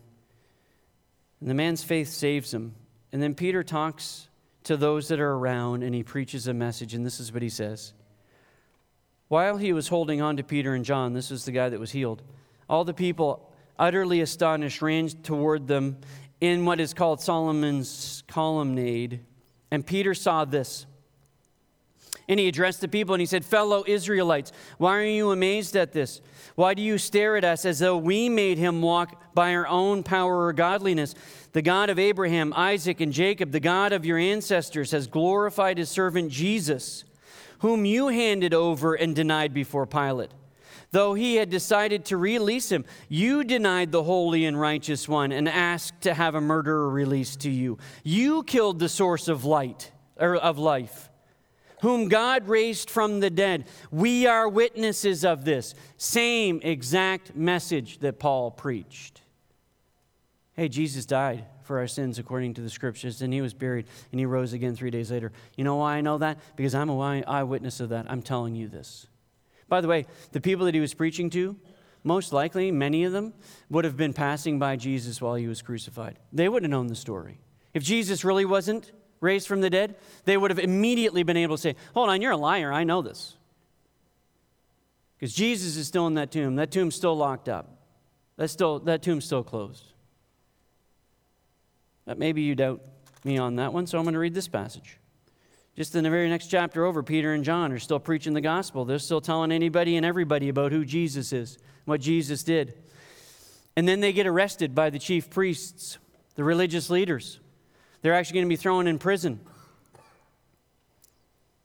And 1.40 1.51
the 1.51 1.55
man's 1.55 1.85
faith 1.85 2.09
saves 2.09 2.53
him. 2.53 2.75
And 3.12 3.22
then 3.22 3.35
Peter 3.35 3.62
talks 3.62 4.29
to 4.64 4.77
those 4.77 5.09
that 5.09 5.20
are 5.20 5.33
around 5.33 5.83
and 5.83 5.94
he 5.94 6.03
preaches 6.03 6.46
a 6.46 6.55
message. 6.55 6.94
And 6.94 7.05
this 7.05 7.20
is 7.20 7.33
what 7.33 7.42
he 7.42 7.48
says 7.48 7.92
While 9.29 9.59
he 9.59 9.72
was 9.72 9.88
holding 9.88 10.22
on 10.22 10.37
to 10.38 10.42
Peter 10.42 10.75
and 10.75 10.85
John, 10.85 11.12
this 11.12 11.31
is 11.31 11.44
the 11.44 11.53
guy 11.53 11.68
that 11.68 11.81
was 11.81 11.90
healed, 11.90 12.22
all 12.68 12.85
the 12.85 12.94
people, 12.94 13.51
utterly 13.83 14.21
astonished, 14.21 14.81
ran 14.81 15.09
toward 15.09 15.66
them 15.66 15.99
in 16.40 16.64
what 16.64 16.79
is 16.79 16.95
called 16.95 17.21
Solomon's 17.21 18.23
colonnade. 18.29 19.21
And 19.73 19.85
Peter 19.85 20.14
saw 20.14 20.45
this. 20.45 20.87
And 22.29 22.38
he 22.38 22.47
addressed 22.47 22.81
the 22.81 22.87
people 22.87 23.14
and 23.14 23.21
he 23.21 23.27
said, 23.27 23.45
Fellow 23.45 23.83
Israelites, 23.85 24.53
why 24.79 24.99
are 24.99 25.05
you 25.05 25.33
amazed 25.33 25.75
at 25.75 25.92
this? 25.92 26.21
Why 26.55 26.75
do 26.75 26.81
you 26.81 26.97
stare 26.97 27.37
at 27.37 27.45
us 27.45 27.64
as 27.64 27.81
though 27.81 27.97
we 27.97 28.29
made 28.29 28.57
him 28.57 28.83
walk 28.83 29.35
by 29.35 29.53
our 29.53 29.66
own 29.66 30.05
power 30.05 30.47
or 30.47 30.53
godliness? 30.53 31.16
The 31.53 31.62
God 31.62 31.90
of 31.90 31.99
Abraham, 31.99 32.53
Isaac, 32.55 33.01
and 33.01 33.12
Jacob, 33.12 33.51
the 33.51 33.59
God 33.59 33.92
of 33.92 34.07
your 34.07 34.18
ancestors, 34.18 34.92
has 34.92 35.09
glorified 35.09 35.77
his 35.77 35.90
servant 35.90 36.31
Jesus, 36.31 37.03
whom 37.59 37.85
you 37.85 38.09
handed 38.09 38.55
over 38.55 38.95
and 38.95 39.16
denied 39.16 39.53
before 39.53 39.87
Pilate. 39.87 40.31
Though 40.92 41.14
he 41.14 41.37
had 41.37 41.50
decided 41.50 42.05
to 42.07 42.16
release 42.16 42.70
him, 42.70 42.85
you 43.09 43.44
denied 43.44 43.92
the 43.92 44.02
holy 44.02 44.44
and 44.44 44.61
righteous 44.61 45.09
one 45.09 45.33
and 45.33 45.48
asked 45.48 46.02
to 46.02 46.14
have 46.14 46.35
a 46.35 46.40
murderer 46.40 46.88
released 46.88 47.40
to 47.40 47.50
you. 47.50 47.78
You 48.05 48.42
killed 48.44 48.78
the 48.78 48.90
source 48.90 49.26
of 49.28 49.44
light 49.44 49.90
or 50.16 50.37
of 50.37 50.59
life 50.59 51.09
whom 51.83 52.09
God 52.09 52.46
raised 52.46 52.88
from 52.88 53.18
the 53.20 53.28
dead. 53.28 53.66
We 53.90 54.26
are 54.26 54.48
witnesses 54.48 55.24
of 55.24 55.44
this. 55.44 55.74
Same 55.96 56.61
exact 56.62 57.35
message 57.35 57.98
that 57.98 58.20
Paul 58.20 58.52
preached. 58.52 59.20
Hey, 60.55 60.68
Jesus 60.68 61.07
died 61.07 61.44
for 61.64 61.81
our 61.81 61.88
sins 61.88 62.20
according 62.20 62.55
to 62.55 62.61
the 62.61 62.70
scriptures, 62.70 63.20
and 63.20 63.33
he 63.33 63.40
was 63.40 63.52
buried, 63.52 63.87
and 64.12 64.20
he 64.20 64.26
rose 64.26 64.52
again 64.52 64.76
three 64.76 64.90
days 64.90 65.11
later. 65.11 65.33
You 65.57 65.64
know 65.64 65.76
why 65.76 65.96
I 65.96 66.02
know 66.02 66.18
that? 66.18 66.38
Because 66.55 66.74
I'm 66.74 66.88
a 66.88 67.22
eyewitness 67.26 67.81
of 67.81 67.88
that. 67.88 68.07
I'm 68.09 68.22
telling 68.22 68.55
you 68.55 68.68
this. 68.68 69.09
By 69.72 69.80
the 69.80 69.88
way, 69.88 70.04
the 70.32 70.40
people 70.42 70.66
that 70.66 70.74
he 70.74 70.82
was 70.82 70.92
preaching 70.92 71.30
to, 71.30 71.56
most 72.04 72.30
likely, 72.30 72.70
many 72.70 73.04
of 73.04 73.12
them 73.12 73.32
would 73.70 73.87
have 73.87 73.96
been 73.96 74.12
passing 74.12 74.58
by 74.58 74.76
Jesus 74.76 75.18
while 75.18 75.35
he 75.35 75.48
was 75.48 75.62
crucified. 75.62 76.18
They 76.30 76.46
would 76.46 76.62
have 76.62 76.68
known 76.68 76.88
the 76.88 76.94
story. 76.94 77.38
If 77.72 77.82
Jesus 77.82 78.22
really 78.22 78.44
wasn't 78.44 78.92
raised 79.22 79.48
from 79.48 79.62
the 79.62 79.70
dead, 79.70 79.94
they 80.26 80.37
would 80.37 80.50
have 80.50 80.58
immediately 80.58 81.22
been 81.22 81.38
able 81.38 81.56
to 81.56 81.62
say, 81.62 81.76
Hold 81.94 82.11
on, 82.11 82.20
you're 82.20 82.32
a 82.32 82.37
liar. 82.37 82.70
I 82.70 82.85
know 82.85 83.00
this. 83.00 83.38
Because 85.18 85.32
Jesus 85.32 85.78
is 85.78 85.87
still 85.87 86.06
in 86.06 86.12
that 86.16 86.30
tomb. 86.30 86.56
That 86.56 86.70
tomb's 86.70 86.94
still 86.94 87.16
locked 87.16 87.48
up. 87.48 87.70
That's 88.37 88.52
still, 88.52 88.78
that 88.80 89.02
tomb's 89.02 89.24
still 89.24 89.42
closed. 89.42 89.87
But 92.04 92.18
maybe 92.18 92.42
you 92.42 92.54
doubt 92.54 92.82
me 93.24 93.38
on 93.38 93.56
that 93.56 93.72
one, 93.72 93.87
so 93.87 93.96
I'm 93.96 94.04
going 94.04 94.12
to 94.12 94.20
read 94.20 94.35
this 94.35 94.48
passage. 94.48 94.98
Just 95.74 95.94
in 95.94 96.04
the 96.04 96.11
very 96.11 96.28
next 96.28 96.48
chapter 96.48 96.85
over, 96.85 97.02
Peter 97.02 97.32
and 97.32 97.44
John 97.44 97.72
are 97.72 97.78
still 97.78 97.98
preaching 97.98 98.35
the 98.35 98.42
gospel. 98.42 98.85
They're 98.85 98.98
still 98.98 99.22
telling 99.22 99.50
anybody 99.50 99.96
and 99.96 100.04
everybody 100.04 100.50
about 100.50 100.70
who 100.70 100.85
Jesus 100.85 101.32
is, 101.32 101.56
what 101.87 102.00
Jesus 102.00 102.42
did. 102.42 102.74
And 103.74 103.88
then 103.88 104.00
they 104.00 104.12
get 104.12 104.26
arrested 104.26 104.74
by 104.74 104.90
the 104.90 104.98
chief 104.98 105.30
priests, 105.30 105.96
the 106.35 106.44
religious 106.44 106.90
leaders. 106.90 107.40
They're 108.02 108.12
actually 108.12 108.35
going 108.35 108.46
to 108.46 108.50
be 108.50 108.56
thrown 108.56 108.87
in 108.87 108.98
prison. 108.98 109.40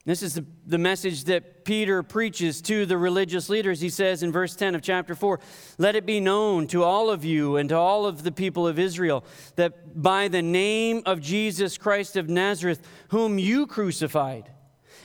This 0.08 0.24
is 0.24 0.36
the, 0.36 0.46
the 0.66 0.78
message 0.78 1.26
that 1.26 1.66
Peter 1.66 2.02
preaches 2.02 2.62
to 2.62 2.86
the 2.86 2.98
religious 2.98 3.50
leaders. 3.50 3.82
He 3.82 3.90
says 3.90 4.24
in 4.24 4.32
verse 4.32 4.56
10 4.56 4.74
of 4.74 4.82
chapter 4.82 5.16
4 5.16 5.38
Let 5.78 5.98
it 5.98 6.06
be 6.06 6.22
known 6.22 6.66
to 6.68 6.82
all 6.82 7.10
of 7.10 7.26
you 7.26 7.58
and 7.58 7.68
to 7.68 7.76
all 7.76 8.06
of 8.06 8.24
the 8.24 8.32
people 8.32 8.66
of 8.66 8.80
Israel 8.80 9.26
that 9.58 10.02
by 10.02 10.30
the 10.30 10.42
name 10.42 11.02
of 11.06 11.20
Jesus 11.20 11.78
Christ 11.78 12.16
of 12.16 12.30
Nazareth, 12.30 12.88
whom 13.10 13.38
you 13.38 13.68
crucified 13.68 14.50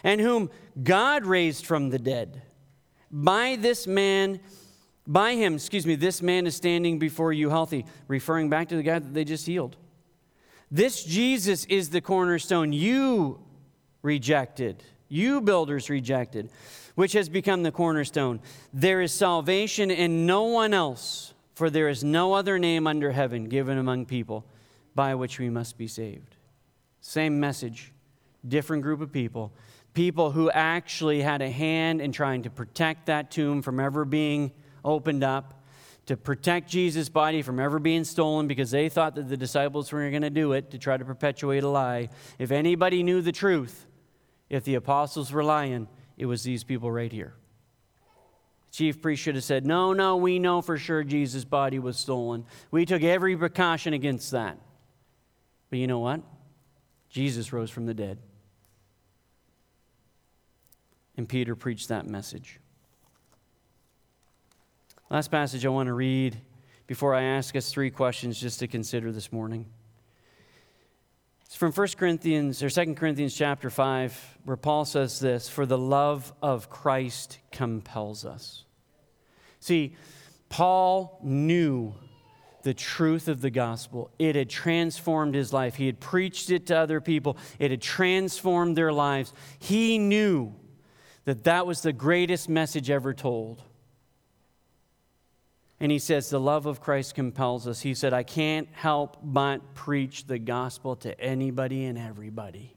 and 0.04 0.20
whom 0.20 0.50
God 0.80 1.26
raised 1.26 1.66
from 1.66 1.90
the 1.90 1.98
dead, 1.98 2.40
by 3.10 3.56
this 3.56 3.88
man, 3.88 4.38
by 5.04 5.34
him, 5.34 5.56
excuse 5.56 5.84
me, 5.84 5.96
this 5.96 6.22
man 6.22 6.46
is 6.46 6.54
standing 6.54 7.00
before 7.00 7.32
you 7.32 7.50
healthy, 7.50 7.86
referring 8.06 8.48
back 8.50 8.68
to 8.68 8.76
the 8.76 8.84
guy 8.84 9.00
that 9.00 9.12
they 9.12 9.24
just 9.24 9.46
healed. 9.46 9.76
This 10.70 11.02
Jesus 11.02 11.64
is 11.64 11.90
the 11.90 12.00
cornerstone 12.00 12.72
you 12.72 13.40
rejected, 14.02 14.82
you 15.08 15.40
builders 15.40 15.88
rejected, 15.88 16.50
which 16.94 17.12
has 17.12 17.28
become 17.28 17.62
the 17.62 17.72
cornerstone. 17.72 18.40
There 18.72 19.00
is 19.00 19.12
salvation 19.12 19.90
in 19.90 20.26
no 20.26 20.44
one 20.44 20.74
else, 20.74 21.34
for 21.54 21.70
there 21.70 21.88
is 21.88 22.04
no 22.04 22.34
other 22.34 22.58
name 22.58 22.86
under 22.86 23.12
heaven 23.12 23.44
given 23.44 23.78
among 23.78 24.06
people 24.06 24.44
by 24.94 25.14
which 25.14 25.38
we 25.38 25.48
must 25.48 25.78
be 25.78 25.86
saved. 25.86 26.36
Same 27.00 27.40
message, 27.40 27.92
different 28.46 28.82
group 28.82 29.00
of 29.00 29.12
people. 29.12 29.52
People 29.94 30.30
who 30.30 30.50
actually 30.50 31.20
had 31.20 31.42
a 31.42 31.50
hand 31.50 32.00
in 32.00 32.12
trying 32.12 32.42
to 32.42 32.50
protect 32.50 33.06
that 33.06 33.30
tomb 33.30 33.62
from 33.62 33.78
ever 33.80 34.04
being 34.04 34.52
opened 34.84 35.22
up 35.22 35.62
to 36.06 36.16
protect 36.16 36.68
Jesus' 36.68 37.08
body 37.08 37.42
from 37.42 37.60
ever 37.60 37.78
being 37.78 38.04
stolen 38.04 38.46
because 38.48 38.70
they 38.70 38.88
thought 38.88 39.14
that 39.14 39.28
the 39.28 39.36
disciples 39.36 39.92
were 39.92 40.10
going 40.10 40.22
to 40.22 40.30
do 40.30 40.52
it 40.52 40.70
to 40.70 40.78
try 40.78 40.96
to 40.96 41.04
perpetuate 41.04 41.62
a 41.62 41.68
lie. 41.68 42.08
If 42.38 42.50
anybody 42.50 43.02
knew 43.02 43.20
the 43.20 43.32
truth, 43.32 43.86
if 44.52 44.64
the 44.64 44.74
apostles 44.74 45.32
were 45.32 45.42
lying, 45.42 45.88
it 46.18 46.26
was 46.26 46.44
these 46.44 46.62
people 46.62 46.92
right 46.92 47.10
here. 47.10 47.34
chief 48.70 49.00
priest 49.00 49.22
should 49.22 49.34
have 49.34 49.42
said, 49.42 49.64
No, 49.66 49.94
no, 49.94 50.18
we 50.18 50.38
know 50.38 50.60
for 50.60 50.76
sure 50.76 51.02
Jesus' 51.02 51.44
body 51.44 51.78
was 51.78 51.96
stolen. 51.96 52.44
We 52.70 52.84
took 52.84 53.02
every 53.02 53.34
precaution 53.34 53.94
against 53.94 54.30
that. 54.32 54.58
But 55.70 55.78
you 55.78 55.86
know 55.86 56.00
what? 56.00 56.20
Jesus 57.08 57.50
rose 57.52 57.70
from 57.70 57.86
the 57.86 57.94
dead. 57.94 58.18
And 61.16 61.26
Peter 61.26 61.56
preached 61.56 61.88
that 61.88 62.06
message. 62.06 62.60
Last 65.08 65.30
passage 65.30 65.64
I 65.64 65.70
want 65.70 65.86
to 65.86 65.94
read 65.94 66.38
before 66.86 67.14
I 67.14 67.22
ask 67.22 67.56
us 67.56 67.72
three 67.72 67.90
questions 67.90 68.38
just 68.38 68.58
to 68.60 68.66
consider 68.66 69.12
this 69.12 69.32
morning. 69.32 69.64
It's 71.52 71.58
from 71.58 71.70
1 71.70 71.88
Corinthians 71.98 72.62
or 72.62 72.70
2 72.70 72.94
Corinthians 72.94 73.34
chapter 73.34 73.68
5 73.68 74.38
where 74.46 74.56
Paul 74.56 74.86
says 74.86 75.20
this, 75.20 75.50
for 75.50 75.66
the 75.66 75.76
love 75.76 76.32
of 76.40 76.70
Christ 76.70 77.40
compels 77.50 78.24
us. 78.24 78.64
See, 79.60 79.94
Paul 80.48 81.20
knew 81.22 81.92
the 82.62 82.72
truth 82.72 83.28
of 83.28 83.42
the 83.42 83.50
gospel. 83.50 84.10
It 84.18 84.34
had 84.34 84.48
transformed 84.48 85.34
his 85.34 85.52
life. 85.52 85.74
He 85.74 85.84
had 85.84 86.00
preached 86.00 86.48
it 86.48 86.68
to 86.68 86.78
other 86.78 87.02
people. 87.02 87.36
It 87.58 87.70
had 87.70 87.82
transformed 87.82 88.74
their 88.74 88.90
lives. 88.90 89.34
He 89.58 89.98
knew 89.98 90.54
that 91.26 91.44
that 91.44 91.66
was 91.66 91.82
the 91.82 91.92
greatest 91.92 92.48
message 92.48 92.88
ever 92.88 93.12
told. 93.12 93.62
And 95.82 95.90
he 95.90 95.98
says, 95.98 96.30
The 96.30 96.38
love 96.38 96.66
of 96.66 96.80
Christ 96.80 97.16
compels 97.16 97.66
us. 97.66 97.80
He 97.80 97.92
said, 97.92 98.12
I 98.12 98.22
can't 98.22 98.68
help 98.70 99.16
but 99.20 99.74
preach 99.74 100.28
the 100.28 100.38
gospel 100.38 100.94
to 100.96 101.20
anybody 101.20 101.84
and 101.86 101.98
everybody. 101.98 102.76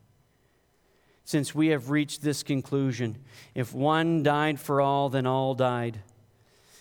Since 1.24 1.54
we 1.54 1.68
have 1.68 1.92
reached 1.92 2.24
this 2.24 2.42
conclusion, 2.42 3.20
if 3.54 3.76
one 3.76 4.24
died 4.24 4.60
for 4.60 4.82
all, 4.82 5.10
then 5.10 5.28
all 5.28 5.54
died. 5.54 6.00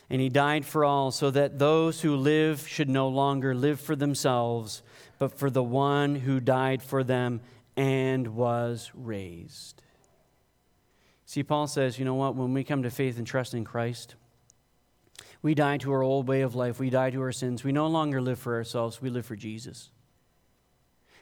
And 0.09 0.19
he 0.19 0.31
died 0.31 0.65
for 0.65 0.83
all, 0.83 1.11
so 1.11 1.31
that 1.31 1.59
those 1.59 2.01
who 2.01 2.17
live 2.17 2.67
should 2.67 2.89
no 2.89 3.07
longer 3.07 3.55
live 3.55 3.79
for 3.79 3.95
themselves, 3.95 4.83
but 5.19 5.39
for 5.39 5.51
the 5.51 5.63
one 5.63 6.15
who 6.15 6.41
died 6.41 6.83
for 6.83 7.05
them 7.05 7.43
and 7.77 8.29
was 8.29 8.91
raised. 8.95 9.83
See, 11.27 11.43
Paul 11.43 11.67
says, 11.67 11.99
you 11.99 12.07
know 12.07 12.15
what? 12.15 12.35
When 12.35 12.55
we 12.55 12.65
come 12.65 12.83
to 12.83 12.91
faith 12.91 13.19
and 13.19 13.27
trust 13.27 13.53
in 13.53 13.67
Christ, 13.67 14.15
we 15.45 15.55
die 15.55 15.77
to 15.77 15.93
our 15.93 16.03
old 16.03 16.27
way 16.27 16.41
of 16.41 16.55
life. 16.55 16.81
We 16.81 16.89
die 16.89 17.11
to 17.11 17.21
our 17.21 17.31
sins. 17.31 17.63
We 17.63 17.71
no 17.71 17.87
longer 17.87 18.19
live 18.23 18.39
for 18.39 18.55
ourselves. 18.55 19.03
We 19.03 19.11
live 19.11 19.27
for 19.27 19.37
Jesus. 19.37 19.91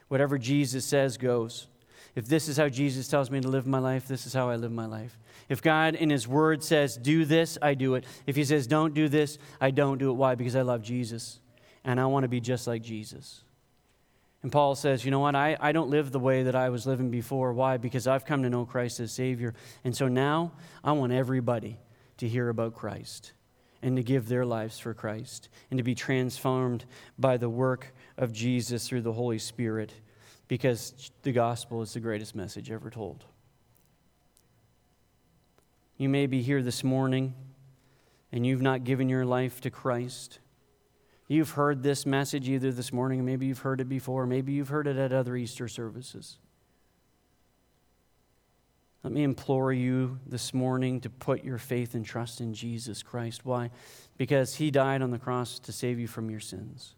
Whatever 0.07 0.37
Jesus 0.37 0.85
says 0.85 1.17
goes. 1.17 1.67
If 2.15 2.27
this 2.27 2.47
is 2.47 2.55
how 2.55 2.69
Jesus 2.69 3.09
tells 3.09 3.29
me 3.29 3.41
to 3.41 3.49
live 3.49 3.67
my 3.67 3.79
life, 3.79 4.07
this 4.07 4.25
is 4.25 4.33
how 4.33 4.49
I 4.49 4.55
live 4.55 4.71
my 4.71 4.85
life. 4.85 5.19
If 5.49 5.61
God 5.61 5.95
in 5.95 6.09
His 6.09 6.25
Word 6.25 6.63
says, 6.63 6.95
do 6.95 7.25
this, 7.25 7.57
I 7.61 7.73
do 7.73 7.95
it. 7.95 8.05
If 8.25 8.37
He 8.37 8.45
says, 8.45 8.65
don't 8.65 8.93
do 8.93 9.09
this, 9.09 9.39
I 9.59 9.71
don't 9.71 9.97
do 9.97 10.09
it. 10.09 10.13
Why? 10.13 10.35
Because 10.35 10.55
I 10.55 10.61
love 10.61 10.83
Jesus 10.83 11.41
and 11.83 11.99
I 11.99 12.05
want 12.05 12.23
to 12.23 12.29
be 12.29 12.39
just 12.39 12.65
like 12.65 12.81
Jesus. 12.81 13.41
And 14.41 14.53
Paul 14.53 14.75
says, 14.75 15.03
you 15.03 15.11
know 15.11 15.19
what? 15.19 15.35
I, 15.35 15.57
I 15.59 15.73
don't 15.73 15.89
live 15.89 16.13
the 16.13 16.19
way 16.19 16.43
that 16.43 16.55
I 16.55 16.69
was 16.69 16.87
living 16.87 17.11
before. 17.11 17.51
Why? 17.51 17.75
Because 17.75 18.07
I've 18.07 18.23
come 18.23 18.43
to 18.43 18.49
know 18.49 18.63
Christ 18.63 19.01
as 19.01 19.11
Savior. 19.11 19.53
And 19.83 19.93
so 19.93 20.07
now 20.07 20.53
I 20.81 20.93
want 20.93 21.11
everybody 21.11 21.77
to 22.19 22.27
hear 22.29 22.47
about 22.47 22.73
Christ 22.73 23.33
and 23.83 23.97
to 23.97 24.03
give 24.03 24.29
their 24.29 24.45
lives 24.45 24.79
for 24.79 24.93
Christ 24.93 25.49
and 25.69 25.77
to 25.77 25.83
be 25.83 25.93
transformed 25.93 26.85
by 27.19 27.35
the 27.37 27.49
work 27.49 27.93
of 28.17 28.31
Jesus 28.31 28.87
through 28.87 29.01
the 29.01 29.11
Holy 29.11 29.37
Spirit 29.37 29.91
because 30.47 31.11
the 31.23 31.33
gospel 31.33 31.81
is 31.81 31.93
the 31.93 31.99
greatest 31.99 32.33
message 32.33 32.71
ever 32.71 32.89
told. 32.89 33.25
You 35.97 36.07
may 36.07 36.27
be 36.27 36.41
here 36.41 36.63
this 36.63 36.83
morning 36.83 37.33
and 38.31 38.47
you've 38.47 38.61
not 38.61 38.85
given 38.85 39.09
your 39.09 39.25
life 39.25 39.59
to 39.61 39.69
Christ. 39.69 40.39
You've 41.27 41.51
heard 41.51 41.83
this 41.83 42.05
message 42.05 42.47
either 42.49 42.71
this 42.71 42.93
morning, 42.93 43.19
or 43.19 43.23
maybe 43.23 43.45
you've 43.45 43.59
heard 43.59 43.81
it 43.81 43.89
before, 43.89 44.25
maybe 44.25 44.53
you've 44.53 44.69
heard 44.69 44.87
it 44.87 44.97
at 44.97 45.11
other 45.11 45.35
Easter 45.35 45.67
services. 45.67 46.37
Let 49.03 49.11
me 49.11 49.23
implore 49.23 49.73
you 49.73 50.19
this 50.25 50.53
morning 50.53 51.01
to 51.01 51.09
put 51.09 51.43
your 51.43 51.57
faith 51.57 51.93
and 51.93 52.05
trust 52.05 52.39
in 52.39 52.53
Jesus 52.53 53.03
Christ. 53.03 53.45
Why? 53.45 53.69
Because 54.17 54.55
he 54.55 54.71
died 54.71 55.01
on 55.01 55.11
the 55.11 55.19
cross 55.19 55.59
to 55.59 55.73
save 55.73 55.99
you 55.99 56.07
from 56.07 56.29
your 56.29 56.39
sins. 56.39 56.95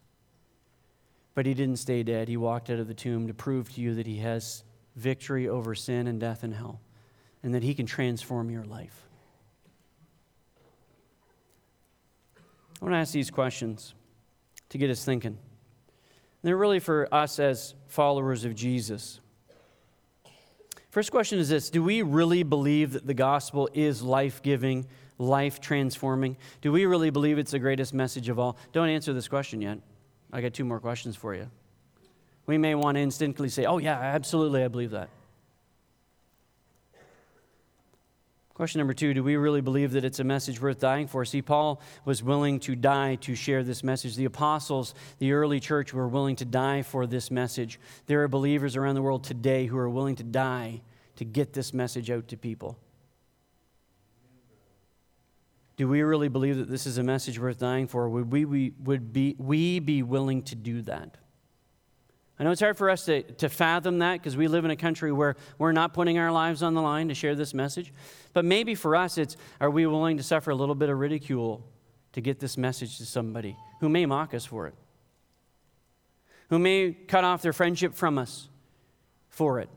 But 1.34 1.46
he 1.46 1.54
didn't 1.54 1.78
stay 1.78 2.04
dead. 2.04 2.28
He 2.28 2.36
walked 2.36 2.70
out 2.70 2.78
of 2.78 2.86
the 2.86 2.94
tomb 2.94 3.26
to 3.26 3.34
prove 3.34 3.74
to 3.74 3.80
you 3.80 3.94
that 3.96 4.06
he 4.06 4.18
has 4.18 4.62
victory 4.94 5.48
over 5.48 5.74
sin 5.74 6.06
and 6.06 6.20
death 6.20 6.44
and 6.44 6.54
hell, 6.54 6.80
and 7.42 7.52
that 7.54 7.64
he 7.64 7.74
can 7.74 7.86
transform 7.86 8.50
your 8.50 8.64
life. 8.64 9.02
I 12.80 12.84
want 12.84 12.94
to 12.94 12.98
ask 12.98 13.12
these 13.12 13.30
questions 13.30 13.94
to 14.68 14.78
get 14.78 14.90
us 14.90 15.04
thinking. 15.04 15.38
They're 16.42 16.56
really 16.56 16.78
for 16.78 17.12
us 17.12 17.40
as 17.40 17.74
followers 17.88 18.44
of 18.44 18.54
Jesus. 18.54 19.18
First 20.96 21.10
question 21.10 21.38
is 21.38 21.50
this 21.50 21.68
Do 21.68 21.82
we 21.82 22.00
really 22.00 22.42
believe 22.42 22.92
that 22.92 23.06
the 23.06 23.12
gospel 23.12 23.68
is 23.74 24.00
life 24.00 24.42
giving, 24.42 24.86
life 25.18 25.60
transforming? 25.60 26.38
Do 26.62 26.72
we 26.72 26.86
really 26.86 27.10
believe 27.10 27.36
it's 27.36 27.50
the 27.50 27.58
greatest 27.58 27.92
message 27.92 28.30
of 28.30 28.38
all? 28.38 28.56
Don't 28.72 28.88
answer 28.88 29.12
this 29.12 29.28
question 29.28 29.60
yet. 29.60 29.78
I 30.32 30.40
got 30.40 30.54
two 30.54 30.64
more 30.64 30.80
questions 30.80 31.14
for 31.14 31.34
you. 31.34 31.50
We 32.46 32.56
may 32.56 32.74
want 32.74 32.94
to 32.94 33.02
instinctively 33.02 33.50
say, 33.50 33.66
Oh, 33.66 33.76
yeah, 33.76 33.98
absolutely, 33.98 34.64
I 34.64 34.68
believe 34.68 34.92
that. 34.92 35.10
Question 38.56 38.78
number 38.78 38.94
two 38.94 39.12
Do 39.12 39.22
we 39.22 39.36
really 39.36 39.60
believe 39.60 39.92
that 39.92 40.02
it's 40.02 40.18
a 40.18 40.24
message 40.24 40.62
worth 40.62 40.78
dying 40.78 41.08
for? 41.08 41.26
See, 41.26 41.42
Paul 41.42 41.78
was 42.06 42.22
willing 42.22 42.58
to 42.60 42.74
die 42.74 43.16
to 43.16 43.34
share 43.34 43.62
this 43.62 43.84
message. 43.84 44.16
The 44.16 44.24
apostles, 44.24 44.94
the 45.18 45.32
early 45.32 45.60
church, 45.60 45.92
were 45.92 46.08
willing 46.08 46.36
to 46.36 46.46
die 46.46 46.80
for 46.80 47.06
this 47.06 47.30
message. 47.30 47.78
There 48.06 48.22
are 48.22 48.28
believers 48.28 48.74
around 48.74 48.94
the 48.94 49.02
world 49.02 49.24
today 49.24 49.66
who 49.66 49.76
are 49.76 49.90
willing 49.90 50.16
to 50.16 50.22
die 50.22 50.80
to 51.16 51.24
get 51.26 51.52
this 51.52 51.74
message 51.74 52.10
out 52.10 52.28
to 52.28 52.38
people. 52.38 52.78
Do 55.76 55.86
we 55.86 56.00
really 56.00 56.28
believe 56.28 56.56
that 56.56 56.70
this 56.70 56.86
is 56.86 56.96
a 56.96 57.02
message 57.02 57.38
worth 57.38 57.58
dying 57.58 57.86
for? 57.86 58.08
Would 58.08 58.32
we, 58.32 58.46
we, 58.46 58.72
would 58.82 59.12
be, 59.12 59.36
we 59.36 59.80
be 59.80 60.02
willing 60.02 60.40
to 60.44 60.54
do 60.54 60.80
that? 60.80 61.18
I 62.38 62.44
know 62.44 62.50
it's 62.50 62.60
hard 62.60 62.76
for 62.76 62.90
us 62.90 63.06
to, 63.06 63.22
to 63.22 63.48
fathom 63.48 64.00
that 64.00 64.14
because 64.14 64.36
we 64.36 64.46
live 64.46 64.66
in 64.66 64.70
a 64.70 64.76
country 64.76 65.10
where 65.10 65.36
we're 65.58 65.72
not 65.72 65.94
putting 65.94 66.18
our 66.18 66.30
lives 66.30 66.62
on 66.62 66.74
the 66.74 66.82
line 66.82 67.08
to 67.08 67.14
share 67.14 67.34
this 67.34 67.54
message. 67.54 67.94
But 68.34 68.44
maybe 68.44 68.74
for 68.74 68.94
us, 68.94 69.16
it's 69.16 69.36
are 69.60 69.70
we 69.70 69.86
willing 69.86 70.18
to 70.18 70.22
suffer 70.22 70.50
a 70.50 70.54
little 70.54 70.74
bit 70.74 70.90
of 70.90 70.98
ridicule 70.98 71.66
to 72.12 72.20
get 72.20 72.38
this 72.38 72.58
message 72.58 72.98
to 72.98 73.06
somebody 73.06 73.56
who 73.80 73.88
may 73.88 74.04
mock 74.04 74.34
us 74.34 74.44
for 74.44 74.66
it, 74.66 74.74
who 76.50 76.58
may 76.58 76.92
cut 76.92 77.24
off 77.24 77.40
their 77.40 77.54
friendship 77.54 77.94
from 77.94 78.18
us 78.18 78.48
for 79.30 79.58
it? 79.60 79.70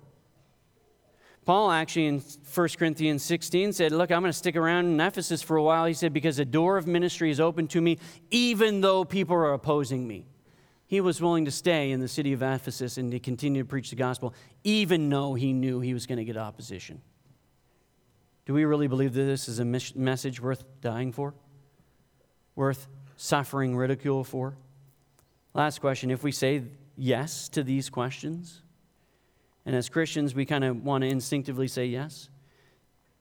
Paul 1.46 1.72
actually 1.72 2.08
in 2.08 2.20
1 2.54 2.68
Corinthians 2.78 3.24
16 3.24 3.74
said, 3.74 3.94
Look, 3.94 4.12
I'm 4.12 4.22
going 4.22 4.32
to 4.32 4.38
stick 4.38 4.58
around 4.58 4.86
in 4.86 5.00
Ephesus 5.00 5.42
for 5.42 5.56
a 5.56 5.64
while. 5.64 5.86
He 5.86 5.94
said, 5.94 6.14
Because 6.14 6.38
a 6.40 6.46
door 6.46 6.78
of 6.78 6.88
ministry 6.88 7.32
is 7.32 7.40
open 7.40 7.68
to 7.70 7.82
me, 7.82 7.98
even 8.30 8.82
though 8.82 9.06
people 9.06 9.36
are 9.36 9.54
opposing 9.54 10.06
me 10.08 10.28
he 10.90 11.02
was 11.02 11.22
willing 11.22 11.46
to 11.46 11.52
stay 11.52 11.92
in 11.92 12.00
the 12.00 12.08
city 12.08 12.34
of 12.34 12.42
Ephesus 12.42 12.98
and 12.98 13.12
to 13.12 13.20
continue 13.20 13.62
to 13.62 13.68
preach 13.68 13.92
the 13.92 13.96
gospel, 13.96 14.34
even 14.64 15.08
though 15.08 15.36
he 15.36 15.54
knew 15.54 15.80
he 15.80 15.94
was 15.94 16.08
going 16.08 16.18
to 16.18 16.26
get 16.26 16.36
opposition. 16.36 17.00
Do 18.48 18.56
we 18.56 18.66
really 18.66 18.88
believe 18.88 19.14
that 19.14 19.22
this 19.22 19.48
is 19.48 19.60
a 19.60 19.66
message 19.66 20.42
worth 20.42 20.64
dying 20.82 21.12
for? 21.12 21.36
Worth 22.56 22.88
suffering 23.18 23.76
ridicule 23.76 24.24
for? 24.24 24.58
Last 25.54 25.80
question 25.80 26.10
if 26.10 26.24
we 26.24 26.32
say 26.32 26.64
yes 26.98 27.50
to 27.50 27.62
these 27.62 27.88
questions, 27.92 28.64
and 29.68 29.76
as 29.76 29.90
Christians 29.90 30.34
we 30.34 30.44
kind 30.44 30.64
of 30.64 30.84
want 30.84 31.04
to 31.04 31.08
instinctively 31.08 31.68
say 31.68 31.86
yes, 31.86 32.30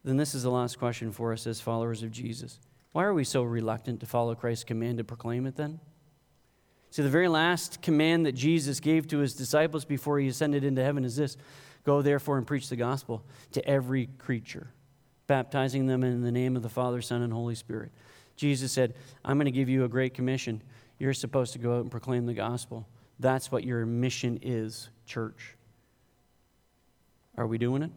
then 0.05 0.17
this 0.17 0.35
is 0.35 0.43
the 0.43 0.51
last 0.51 0.79
question 0.79 1.13
for 1.13 1.35
us 1.35 1.47
as 1.47 1.61
followers 1.61 2.03
of 2.03 2.13
Jesus. 2.13 2.61
Why 2.93 3.05
are 3.05 3.13
we 3.13 3.25
so 3.25 3.43
reluctant 3.43 4.01
to 4.01 4.07
follow 4.07 4.35
Christ's 4.35 4.65
command 4.65 4.97
to 4.97 5.05
proclaim 5.05 5.45
it 5.45 5.57
then? 5.57 5.81
See, 6.91 7.03
the 7.03 7.09
very 7.09 7.29
last 7.29 7.83
command 7.83 8.27
that 8.27 8.33
Jesus 8.33 8.81
gave 8.81 9.07
to 9.09 9.19
his 9.19 9.35
disciples 9.35 9.85
before 9.85 10.19
he 10.19 10.29
ascended 10.29 10.65
into 10.65 10.83
heaven 10.83 11.05
is 11.05 11.17
this 11.17 11.37
Go 11.85 12.03
therefore 12.03 12.39
and 12.39 12.47
preach 12.47 12.69
the 12.69 12.77
gospel 12.77 13.25
to 13.53 13.67
every 13.67 14.09
creature, 14.19 14.69
baptizing 15.27 15.87
them 15.87 16.03
in 16.03 16.23
the 16.23 16.33
name 16.33 16.57
of 16.57 16.63
the 16.63 16.69
Father, 16.69 17.01
Son, 17.01 17.23
and 17.23 17.33
Holy 17.33 17.55
Spirit. 17.55 17.93
Jesus 18.37 18.73
said, 18.73 18.95
I'm 19.25 19.37
going 19.37 19.47
to 19.47 19.51
give 19.51 19.69
you 19.69 19.85
a 19.85 19.89
great 19.89 20.15
commission. 20.15 20.63
You're 20.99 21.15
supposed 21.15 21.53
to 21.55 21.59
go 21.59 21.77
out 21.77 21.83
and 21.83 21.91
proclaim 21.91 22.27
the 22.27 22.35
gospel. 22.35 22.87
That's 23.19 23.51
what 23.51 23.65
your 23.65 23.85
mission 23.87 24.39
is, 24.43 24.91
church. 25.07 25.57
Are 27.37 27.47
we 27.47 27.59
doing 27.59 27.83
it? 27.83 27.91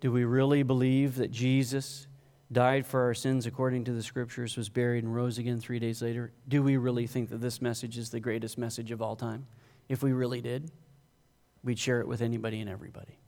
Do 0.00 0.12
we 0.12 0.24
really 0.24 0.62
believe 0.62 1.16
that 1.16 1.30
Jesus 1.30 2.06
died 2.52 2.86
for 2.86 3.02
our 3.02 3.14
sins 3.14 3.46
according 3.46 3.84
to 3.84 3.92
the 3.92 4.02
scriptures, 4.02 4.56
was 4.56 4.68
buried, 4.68 5.04
and 5.04 5.14
rose 5.14 5.38
again 5.38 5.58
three 5.60 5.78
days 5.78 6.02
later, 6.02 6.32
do 6.48 6.62
we 6.62 6.76
really 6.76 7.06
think 7.06 7.30
that 7.30 7.40
this 7.40 7.60
message 7.60 7.98
is 7.98 8.10
the 8.10 8.20
greatest 8.20 8.56
message 8.56 8.90
of 8.90 9.02
all 9.02 9.16
time? 9.16 9.46
If 9.88 10.02
we 10.02 10.12
really 10.12 10.40
did, 10.40 10.70
we'd 11.62 11.78
share 11.78 12.00
it 12.00 12.08
with 12.08 12.22
anybody 12.22 12.60
and 12.60 12.70
everybody. 12.70 13.18